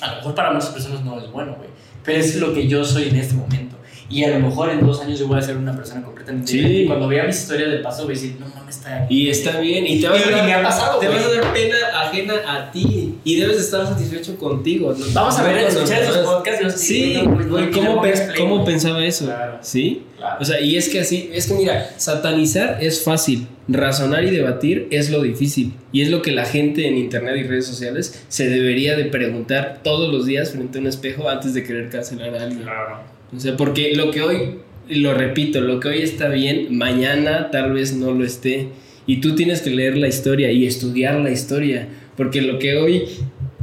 [0.00, 1.68] A lo mejor para muchas personas no es bueno, güey.
[2.04, 3.76] Pero es lo que yo soy en este momento.
[4.08, 6.56] Y a lo mejor en dos años yo voy a ser una persona completamente Sí.
[6.58, 6.82] diferente.
[6.82, 9.60] Y cuando vea mis historias del paso voy a decir, no mames, está Y está
[9.60, 11.52] bien, y te vas Y- a y dar, me ha pasado, te vas a dar
[11.52, 14.94] pena ajena a ti y debes de estar satisfecho contigo.
[14.98, 15.04] ¿no?
[15.12, 16.80] Vamos a ver, con escuchar esos podcasts.
[16.80, 19.26] Sí, güey, ¿cómo, pe- cómo pensaba eso?
[19.26, 19.58] Claro.
[19.60, 20.02] ¿Sí?
[20.16, 20.36] Claro.
[20.40, 24.88] O sea, y es que así, es que mira, satanizar es fácil, razonar y debatir
[24.90, 25.72] es lo difícil.
[25.92, 29.80] Y es lo que la gente en internet y redes sociales se debería de preguntar
[29.84, 32.62] todos los días frente a un espejo antes de querer cancelar a alguien.
[32.62, 33.00] Claro.
[33.34, 34.58] O sea, porque lo que hoy,
[34.88, 38.68] lo repito, lo que hoy está bien, mañana tal vez no lo esté.
[39.06, 41.88] Y tú tienes que leer la historia y estudiar la historia.
[42.20, 43.04] Porque lo que hoy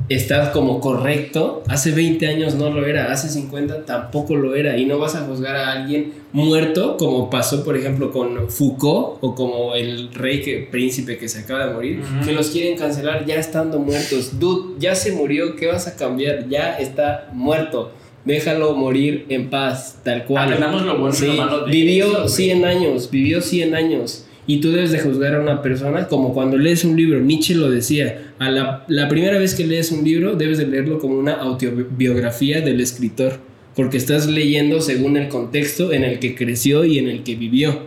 [0.10, 4.80] está como correcto, hace 20 años no lo era, hace 50 tampoco lo era.
[4.80, 9.36] Y no vas a juzgar a alguien muerto, como pasó, por ejemplo, con Foucault o
[9.36, 13.36] como el rey que, príncipe que se acaba de morir, que los quieren cancelar ya
[13.36, 14.40] estando muertos.
[14.40, 16.50] Dude, ya se murió, ¿qué vas a cambiar?
[16.50, 17.92] Ya está muerto.
[18.26, 20.46] Déjalo morir en paz, tal cual.
[20.46, 22.30] Aprendamos lo bueno y Sí, lo malo de vivió eso, güey.
[22.30, 24.24] 100 años, vivió 100 años.
[24.48, 27.20] Y tú debes de juzgar a una persona como cuando lees un libro.
[27.20, 28.32] Nietzsche lo decía.
[28.40, 32.62] A la, la primera vez que lees un libro, debes de leerlo como una autobiografía
[32.62, 33.40] del escritor.
[33.76, 37.82] Porque estás leyendo según el contexto en el que creció y en el que vivió.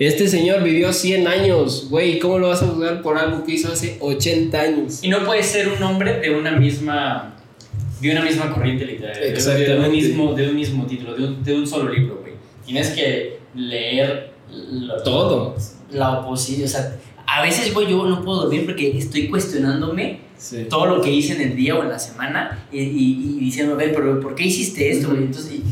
[0.00, 2.18] Este señor vivió 100 años, güey.
[2.18, 5.00] ¿Cómo lo vas a juzgar por algo que hizo hace 80 años?
[5.04, 7.34] Y no puede ser un hombre de una misma
[8.00, 9.20] de una misma corriente literaria,
[9.58, 12.32] de- un mismo de un mismo título, de un, de un solo libro, güey.
[12.64, 14.30] Tienes que leer
[14.72, 15.56] lo- Todo.
[15.90, 20.66] La oposición, o sea, a veces güey yo no puedo dormir porque estoy cuestionándome Sí.
[20.70, 23.74] todo lo que hice en el día o en la semana y, y, y diciendo,
[23.74, 25.24] ver, pero ¿por qué hiciste esto, güey?
[25.24, 25.62] Entonces, y-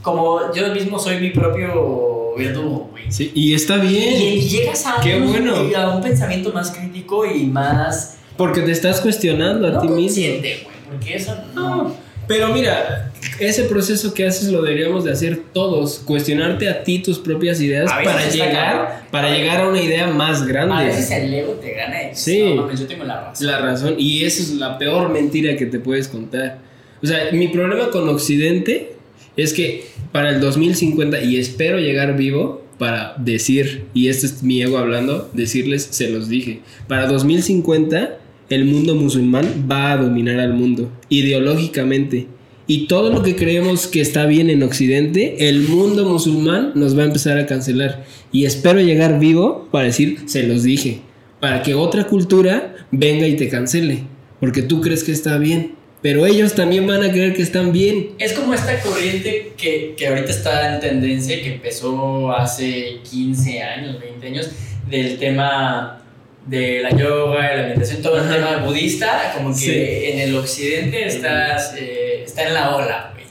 [0.00, 3.04] como yo mismo soy mi propio verdugo, güey.
[3.10, 4.14] Sí, y está bien.
[4.22, 5.54] y llegas a Qué un, bueno.
[5.76, 10.24] a un pensamiento más crítico y más Porque te estás cuestionando a no ti mismo.
[10.38, 10.56] güey,
[10.88, 11.84] porque eso no.
[11.84, 11.96] No,
[12.28, 17.18] pero mira, ese proceso que haces lo deberíamos de hacer todos, cuestionarte a ti tus
[17.18, 20.84] propias ideas A para llegar, para llegar a una idea más A grande.
[20.86, 22.42] veces el ego te gana y Sí.
[22.54, 23.46] no mames, yo tengo la razón.
[23.46, 26.58] La razón, y esa es la peor mentira que te puedes contar.
[27.02, 28.92] O sea, mi problema con Occidente
[29.36, 34.60] es que para el 2050, y espero llegar vivo para decir, y este es mi
[34.62, 38.18] ego hablando, decirles, se los dije, para 2050
[38.50, 42.26] el mundo musulmán va a dominar al mundo, ideológicamente.
[42.66, 47.02] Y todo lo que creemos que está bien en Occidente, el mundo musulmán nos va
[47.02, 48.04] a empezar a cancelar.
[48.30, 51.00] Y espero llegar vivo para decir, se los dije,
[51.40, 54.04] para que otra cultura venga y te cancele,
[54.38, 58.10] porque tú crees que está bien, pero ellos también van a creer que están bien.
[58.18, 64.00] Es como esta corriente que, que ahorita está en tendencia, que empezó hace 15 años,
[64.00, 64.50] 20 años,
[64.88, 66.01] del tema
[66.46, 70.02] de la yoga, la meditación, todo el tema budista, como que Sí.
[70.12, 73.24] en el occidente estás, eh, está en la ola, güey.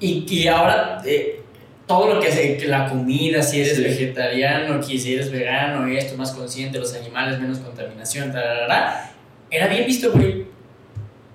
[0.00, 1.40] Y, y ahora eh,
[1.86, 3.82] todo lo que hace, que la comida, si eres Sí.
[3.82, 9.10] vegetariano, que si eres vegano, esto, más consciente de los animales, menos contaminación, tararara,
[9.50, 10.44] era bien visto, güey.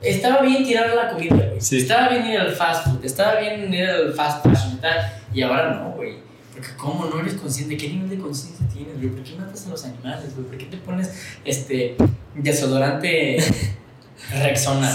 [0.01, 1.59] Estaba bien tirar la comida, güey.
[1.61, 1.77] Sí.
[1.79, 5.13] Estaba bien ir al fast food, estaba bien ir al fast fashion y tal.
[5.33, 6.13] Y ahora no, güey.
[6.59, 7.77] Porque ¿cómo no eres consciente?
[7.77, 9.09] ¿Qué nivel de conciencia tienes, güey?
[9.09, 10.47] ¿Por qué matas a los animales, güey?
[10.47, 11.09] ¿Por qué te pones
[11.45, 11.95] este
[12.35, 13.37] desodorante
[14.41, 14.93] Rexona?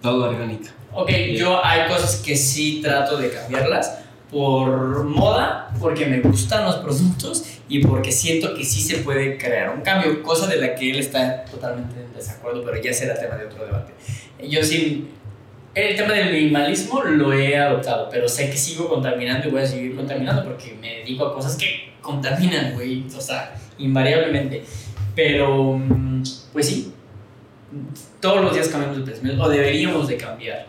[0.00, 0.68] Todo orgánico.
[0.92, 3.98] Ok, yo hay cosas que sí trato de cambiarlas
[4.30, 9.74] por moda, porque me gustan los productos y porque siento que sí se puede crear
[9.74, 13.34] un cambio, cosa de la que él está totalmente en desacuerdo, pero ya será tema
[13.34, 13.92] de otro debate.
[14.48, 15.08] Yo sí,
[15.74, 19.66] el tema del minimalismo lo he adoptado, pero sé que sigo contaminando y voy a
[19.66, 24.62] seguir contaminando porque me dedico a cosas que contaminan, güey, o sea, invariablemente.
[25.14, 26.92] Pero, mm, pues sí,
[28.20, 30.66] todos los días cambiamos de pensamiento, o deberíamos de cambiar.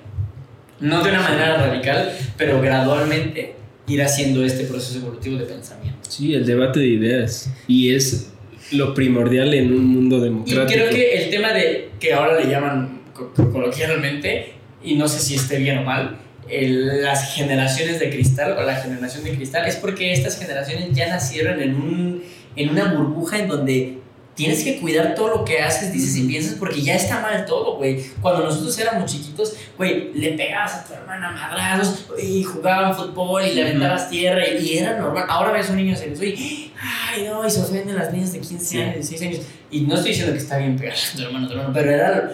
[0.79, 3.55] No de una manera radical, pero gradualmente
[3.87, 5.99] ir haciendo este proceso evolutivo de pensamiento.
[6.09, 7.51] Sí, el debate de ideas.
[7.67, 8.31] Y es
[8.71, 10.71] lo primordial en un mundo Y democrático.
[10.71, 15.19] creo que el tema de que ahora le llaman co- co- coloquialmente, y no sé
[15.19, 16.17] si esté bien o mal,
[16.49, 21.07] el- las generaciones de cristal o la generación de cristal, es porque estas generaciones ya
[21.07, 22.23] nacieron en, un,
[22.55, 23.97] en una burbuja en donde
[24.33, 27.75] tienes que cuidar todo lo que haces, dices y piensas, porque ya está mal todo,
[27.77, 28.01] güey.
[28.21, 33.53] Cuando nosotros éramos chiquitos, güey, le pegabas a tu hermana madrazos y jugaban fútbol y
[33.53, 35.25] le aventabas tierra y, y era normal.
[35.29, 38.39] Ahora ves a un niño serio y, ay, no, y se ofenden las niñas de
[38.39, 38.81] 15 Sí.
[38.81, 39.45] años, 16 años.
[39.69, 42.31] Y no estoy diciendo que está bien pegar a tu hermano, tu hermano, pero era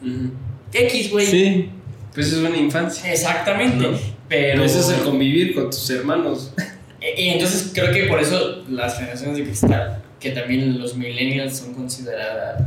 [0.00, 0.30] Ujú.
[0.72, 1.26] X, güey.
[1.26, 1.70] Sí,
[2.14, 3.12] pues es una infancia.
[3.12, 3.88] Exactamente.
[3.88, 3.98] ¿No?
[4.28, 4.64] Pero.
[4.64, 6.52] Eso es el convivir con tus hermanos.
[7.18, 11.74] Y entonces creo que por eso las generaciones de cristal, que también los millennials son
[11.74, 12.62] consideradas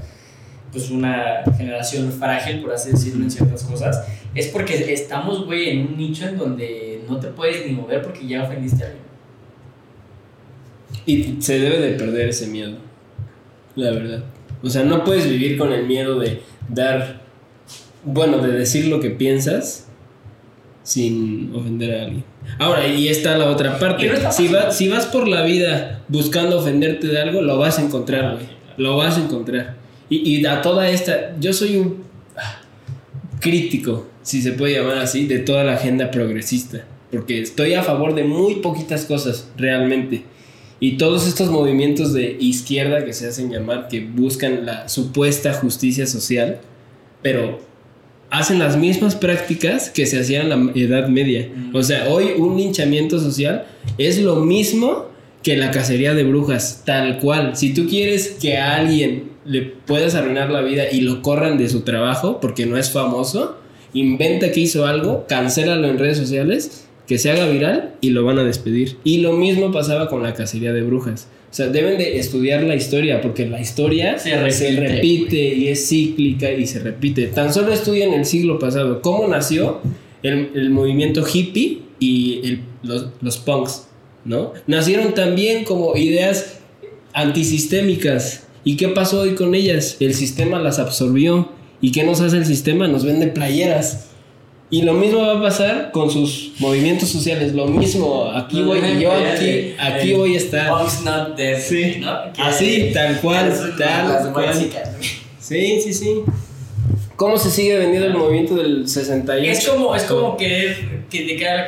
[0.75, 5.87] pues una generación frágil, por así decirlo, en ciertas cosas, es porque estamos, güey, en
[5.87, 9.05] un nicho en donde no te puedes ni mover porque ya ofendiste a alguien.
[11.05, 12.77] Y se debe de perder ese miedo,
[13.77, 14.25] la verdad.
[14.61, 17.21] O sea, no puedes vivir con el miedo de dar,
[18.05, 19.87] bueno, de decir lo que piensas
[20.83, 22.23] sin ofender a alguien.
[22.59, 24.07] Ahora, y está la otra parte.
[24.07, 27.81] No Si, va- si vas por la vida buscando ofenderte de algo, lo vas a
[27.81, 28.45] encontrar, güey.
[28.77, 29.75] Lo vas a encontrar.
[30.09, 32.03] Y, y a toda esta, yo soy un
[32.37, 32.61] ah,
[33.39, 36.85] crítico, si se puede llamar así, de toda la agenda progresista.
[37.11, 40.23] Porque estoy a favor de muy poquitas cosas, realmente.
[40.79, 46.05] Y todos estos movimientos de izquierda que se hacen llamar, que buscan la supuesta justicia
[46.05, 46.59] social,
[47.23, 47.59] pero
[48.29, 51.49] hacen las mismas prácticas que se hacían en la Edad Media.
[51.53, 51.75] Mm.
[51.75, 53.65] O sea, hoy un linchamiento social
[53.97, 55.05] es lo mismo
[55.43, 57.55] que la cacería de brujas, tal cual.
[57.55, 61.69] Si tú quieres que a alguien le puedas arruinar la vida y lo corran de
[61.69, 63.57] su trabajo porque no es famoso,
[63.93, 68.39] inventa que hizo algo, cancélalo en redes sociales, que se haga viral y lo van
[68.39, 68.97] a despedir.
[69.03, 71.27] Y lo mismo pasaba con la cacería de brujas.
[71.55, 75.87] O sea, deben de estudiar la historia porque la historia Se repite, repite y es
[75.87, 77.27] cíclica y se repite.
[77.27, 79.79] Tan solo estudian el siglo pasado cómo nació
[80.21, 83.87] el, el movimiento hippie y el- los, los punks,
[84.25, 84.51] ¿no?
[84.67, 86.57] Nacieron también como ideas
[87.13, 88.43] antisistémicas.
[88.65, 89.97] ¿Y qué pasó hoy con ellas?
[90.01, 91.49] El sistema las absorbió.
[91.79, 92.87] ¿Y qué nos hace el sistema?
[92.89, 94.09] Nos vende playeras.
[94.71, 97.53] Y lo mismo va a pasar con sus movimientos sociales.
[97.53, 100.69] Lo mismo, aquí voy, yo aquí, aquí voy a estar.
[101.03, 101.59] Not dead.
[101.61, 101.97] Sí.
[101.99, 102.33] ¿no?
[102.33, 104.53] Que- Así, tal cual, que tal cual.
[105.39, 106.21] Sí, sí, sí.
[107.15, 109.51] ¿Cómo se sigue vendiendo el movimiento del 68?
[109.51, 111.65] Es como, es como querer criticar al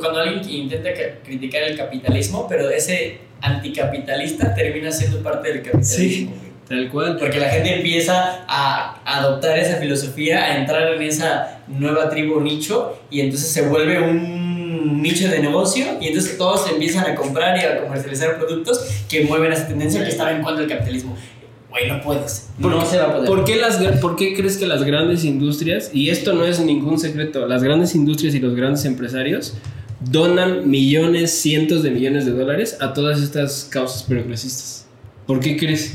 [0.00, 5.62] cuando alguien que intenta ca- criticar el capitalismo, pero ese anticapitalista termina siendo parte del
[5.62, 6.30] capitalismo.
[6.36, 6.49] güey.
[6.70, 7.16] Tal cual.
[7.18, 12.96] Porque la gente empieza a adoptar esa filosofía, a entrar en esa nueva tribu nicho,
[13.10, 17.62] y entonces se vuelve un nicho de negocio, y entonces todos empiezan a comprar y
[17.62, 21.16] a comercializar productos que mueven esa tendencia que estaba en contra del capitalismo.
[21.70, 22.50] Güey, no puedes.
[22.62, 23.26] ¿Por No qué- se va a poder.
[23.28, 27.00] ¿Por qué, las, ¿Por qué crees que las grandes industrias, y esto no es ningún
[27.00, 29.54] secreto, las grandes industrias y los grandes empresarios
[30.00, 34.86] donan millones, cientos de millones de dólares a todas estas causas progresistas?
[35.26, 35.94] ¿Por qué crees?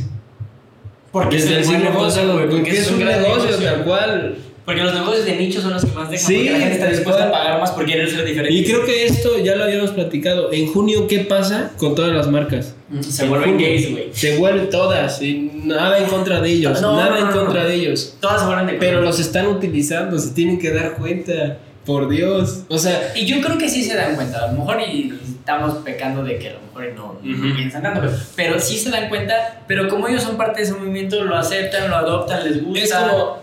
[1.16, 4.36] Porque Desde es el negocio, güey, porque es un negocio, tal cual.
[4.66, 6.28] Porque los negocios de nicho son los que más dejan.
[6.28, 8.54] Sí, porque la gente está dispuesta a pagar más por querer ser diferente.
[8.54, 10.52] Y creo que esto ya lo habíamos platicado.
[10.52, 12.76] En junio, ¿qué pasa con todas las marcas?
[12.90, 14.10] Mm, se En vuelven gays, güey.
[14.12, 17.64] Se vuelven todas, y nada en contra de ellos, No, nada no, en no, contra
[17.64, 17.70] no.
[17.70, 18.18] de ellos.
[18.20, 21.60] Todas se vuelven de Pero los están utilizando, se tienen que dar cuenta.
[21.86, 22.64] Por Dios.
[22.68, 24.46] O sea, Y yo creo que sí se dan cuenta.
[24.46, 27.56] A lo mejor y estamos pecando de que a lo mejor no, no Ujú.
[27.56, 28.02] piensan tanto.
[28.02, 29.62] Pero, pero sí se dan cuenta.
[29.68, 32.84] Pero como ellos son parte de ese movimiento, lo aceptan, lo adoptan, les gusta.
[32.84, 33.38] es como.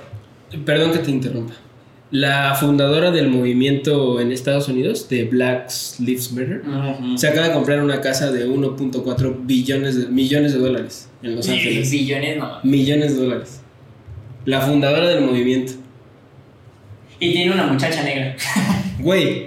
[0.65, 1.55] Perdón que te interrumpa.
[2.11, 6.63] La fundadora del movimiento en Estados Unidos, de Black Lives Matter,
[7.17, 11.49] se acaba de comprar una casa de 1.4 billones de, millones de dólares en Los
[11.49, 11.91] Ángeles.
[11.91, 12.59] billones, no.
[12.65, 13.61] Millones de dólares.
[14.45, 15.73] La fundadora del movimiento.
[17.23, 18.35] Y tiene una muchacha negra.
[18.99, 19.47] Güey,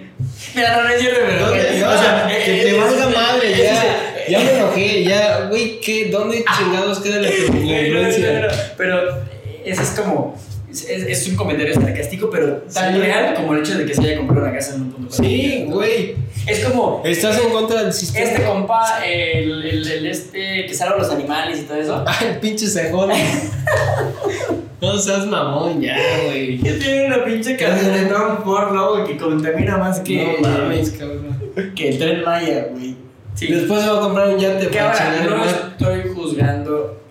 [0.56, 1.42] Mira, no, no es cierto, pero.
[1.42, 4.24] No, o sea, que te valga madre, ya.
[4.30, 5.48] Ya me enojé, ya.
[5.50, 6.06] Güey, ¿qué?
[6.06, 8.74] ¿Dónde chingados queda la Pero, congruencia?
[8.78, 9.22] pero
[9.66, 10.40] ese es como.
[10.84, 10.90] Es,
[11.24, 13.00] es un comentario sarcástico, pero tan Sí.
[13.00, 15.14] real como el hecho de que se haya comprado una casa en un punto.
[15.16, 16.16] Sí, güey.
[16.46, 17.02] Es como.
[17.06, 18.26] Estás en contra del sistema.
[18.26, 22.04] Este compa, el, el, el este que salva a los animales y todo eso.
[22.08, 23.10] Ah, el pinche cejón.
[24.82, 26.58] no seas mamón, ya, güey.
[26.60, 31.36] Que tiene una pinche casa de non porno, que contamina más que, No mames, cabrón.
[31.76, 32.96] que el tren Maya, güey.
[33.34, 33.48] Sí.
[33.48, 37.02] Después se va a comprar un yate Que para ahora no estoy juzgando.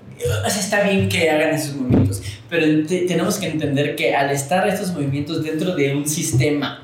[0.47, 2.23] O sea, está bien que hagan esos movimientos,
[2.55, 6.81] pero te- tenemos que entender que al estar estos movimientos dentro de un sistema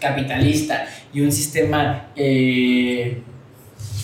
[0.00, 3.20] capitalista y un sistema eh,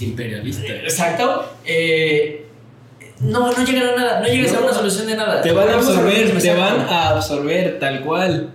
[0.01, 0.73] Imperialista.
[0.75, 2.47] exacto, eh,
[3.21, 5.41] no, no llegan a nada, no llegas a una solución de nada.
[5.43, 8.51] Te van a absorber, te van a absorber, tal cual.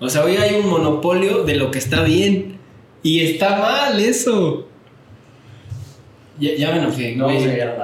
[0.00, 2.58] O sea, hoy hay un monopolio de lo que está bien.
[3.02, 4.68] Y está mal eso.
[6.40, 7.28] Ya, ya me enojé, No.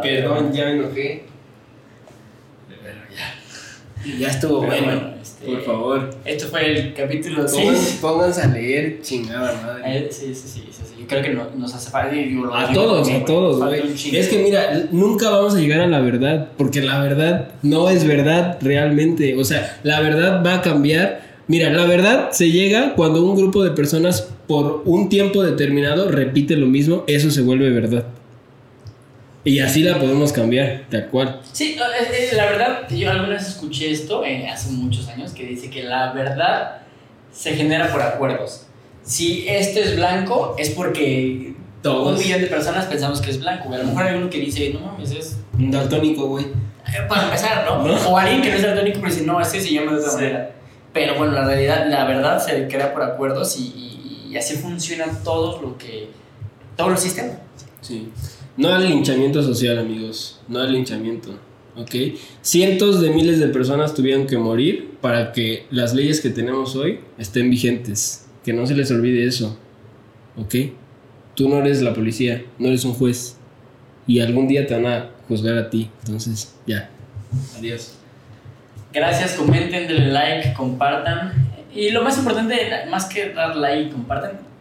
[0.02, 1.24] Perdón, ya me enojé.
[4.18, 4.28] Ya.
[4.28, 4.86] Estuvo Pero bueno.
[4.86, 6.10] bueno, este, Por favor.
[6.24, 7.98] Esto fue el capítulo Pónganse, 6.
[8.00, 9.82] pónganse a leer, chingada madre.
[9.98, 10.94] Eh, Sí, sí, sí, sí, sí.
[11.00, 12.14] Yo creo que no- nos hace falta.
[12.54, 13.82] A todos, a todos, güey.
[14.12, 18.06] Es que mira, nunca vamos a llegar a la verdad, porque la verdad no es
[18.06, 19.36] verdad realmente.
[19.38, 21.22] O sea, la verdad va a cambiar.
[21.46, 26.56] Mira, la verdad se llega cuando un grupo de personas por un tiempo determinado repite
[26.56, 28.04] lo mismo, eso se vuelve verdad.
[29.44, 31.40] Y así la podemos cambiar, tal cual.
[31.52, 35.82] Sí, la verdad, yo alguna vez escuché esto eh, hace muchos años que dice que
[35.82, 36.78] la verdad
[37.32, 38.66] se genera por acuerdos.
[39.02, 42.18] si este es blanco, es porque un Todos.
[42.18, 43.68] millón de personas pensamos que es blanco.
[43.68, 43.80] güey.
[43.80, 45.36] A lo mejor hay uno que dice, no mames, es.
[45.58, 46.46] Un daltónico, güey.
[46.46, 47.86] eh, Para empezar, ¿no?
[47.86, 47.94] ¿No?
[48.08, 50.16] O alguien que no es daltónico, pero dice, no, este se llama de otra Sí.
[50.16, 50.50] manera.
[50.94, 55.04] Pero bueno, la realidad, la verdad se crea por acuerdos y, y- y así funciona
[55.22, 56.08] todo lo que.
[56.76, 57.36] Todos los sistemas.
[57.82, 58.08] Sí.
[58.56, 60.40] No al linchamiento social, amigos.
[60.48, 61.38] No al linchamiento.
[61.76, 61.94] ¿Ok?
[62.40, 67.00] Cientos de miles de personas tuvieron que morir para que las leyes que tenemos hoy
[67.18, 68.26] estén vigentes.
[68.44, 69.58] Que no se les olvide eso.
[70.36, 70.54] ¿Ok?
[71.34, 73.36] Tú no eres la policía, no eres un juez.
[74.06, 75.90] Y algún día te van a juzgar a ti.
[76.04, 76.90] Entonces, ya.
[77.58, 77.94] Adiós.
[78.92, 81.32] Gracias, comenten, denle like, compartan.
[81.74, 82.56] Y lo más importante,
[82.88, 84.53] más que dar like, compartan.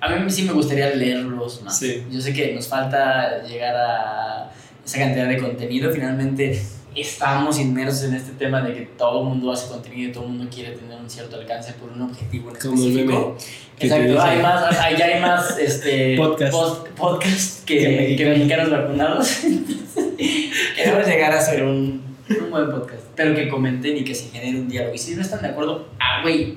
[0.00, 1.78] A mí sí me gustaría leerlos más.
[1.78, 2.04] Sí.
[2.10, 4.50] Yo sé que nos falta llegar a
[4.84, 5.92] esa cantidad de contenido.
[5.92, 6.60] Finalmente
[6.94, 10.30] estamos inmersos en este tema de que todo el mundo hace contenido y todo el
[10.30, 13.36] mundo quiere tener un cierto alcance por un objetivo en Como el meme específico.
[13.78, 16.52] Exacto, hay más, hay, ya hay más este, Podcast.
[16.96, 17.84] podcast que, Que
[18.16, 18.38] que mexicanos.
[18.38, 19.38] mexicanos vacunados.
[20.76, 24.58] Queremos llegar a ser un, un buen podcast, pero que comenten y que se genere
[24.60, 24.94] un diálogo.
[24.94, 26.56] Y si no están de acuerdo, ah, güey,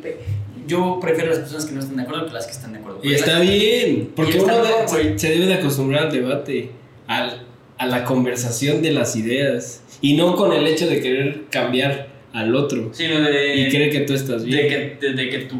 [0.67, 2.99] yo prefiero las personas que no están de acuerdo que las que están de acuerdo.
[3.03, 6.71] Y está bien, porque uno de- se debe de acostumbrar al debate,
[7.07, 7.43] al-
[7.77, 12.55] a la conversación de las ideas, y no con el hecho de querer cambiar al
[12.55, 14.67] otro Sino de, y creer que tú estás de, bien.
[14.67, 15.55] que, de, de que tu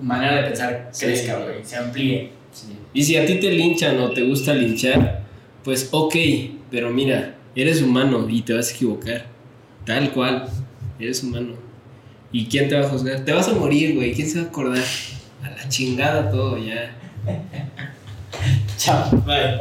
[0.00, 1.06] manera de pensar Sí.
[1.06, 2.30] crezca, güey, se amplíe.
[2.52, 2.66] sí.
[2.94, 5.22] Y si a ti te linchan o te gusta linchar,
[5.64, 6.14] pues ok,
[6.70, 9.26] pero mira, eres humano y te vas a equivocar,
[9.84, 10.46] tal cual,
[10.98, 11.54] eres humano.
[12.32, 13.20] ¿Y quién te va a juzgar?
[13.20, 14.84] Te vas a morir, güey, ¿quién se va a acordar?
[15.42, 16.96] A la chingada todo ya.
[18.78, 19.10] Chao.
[19.26, 19.60] Bye.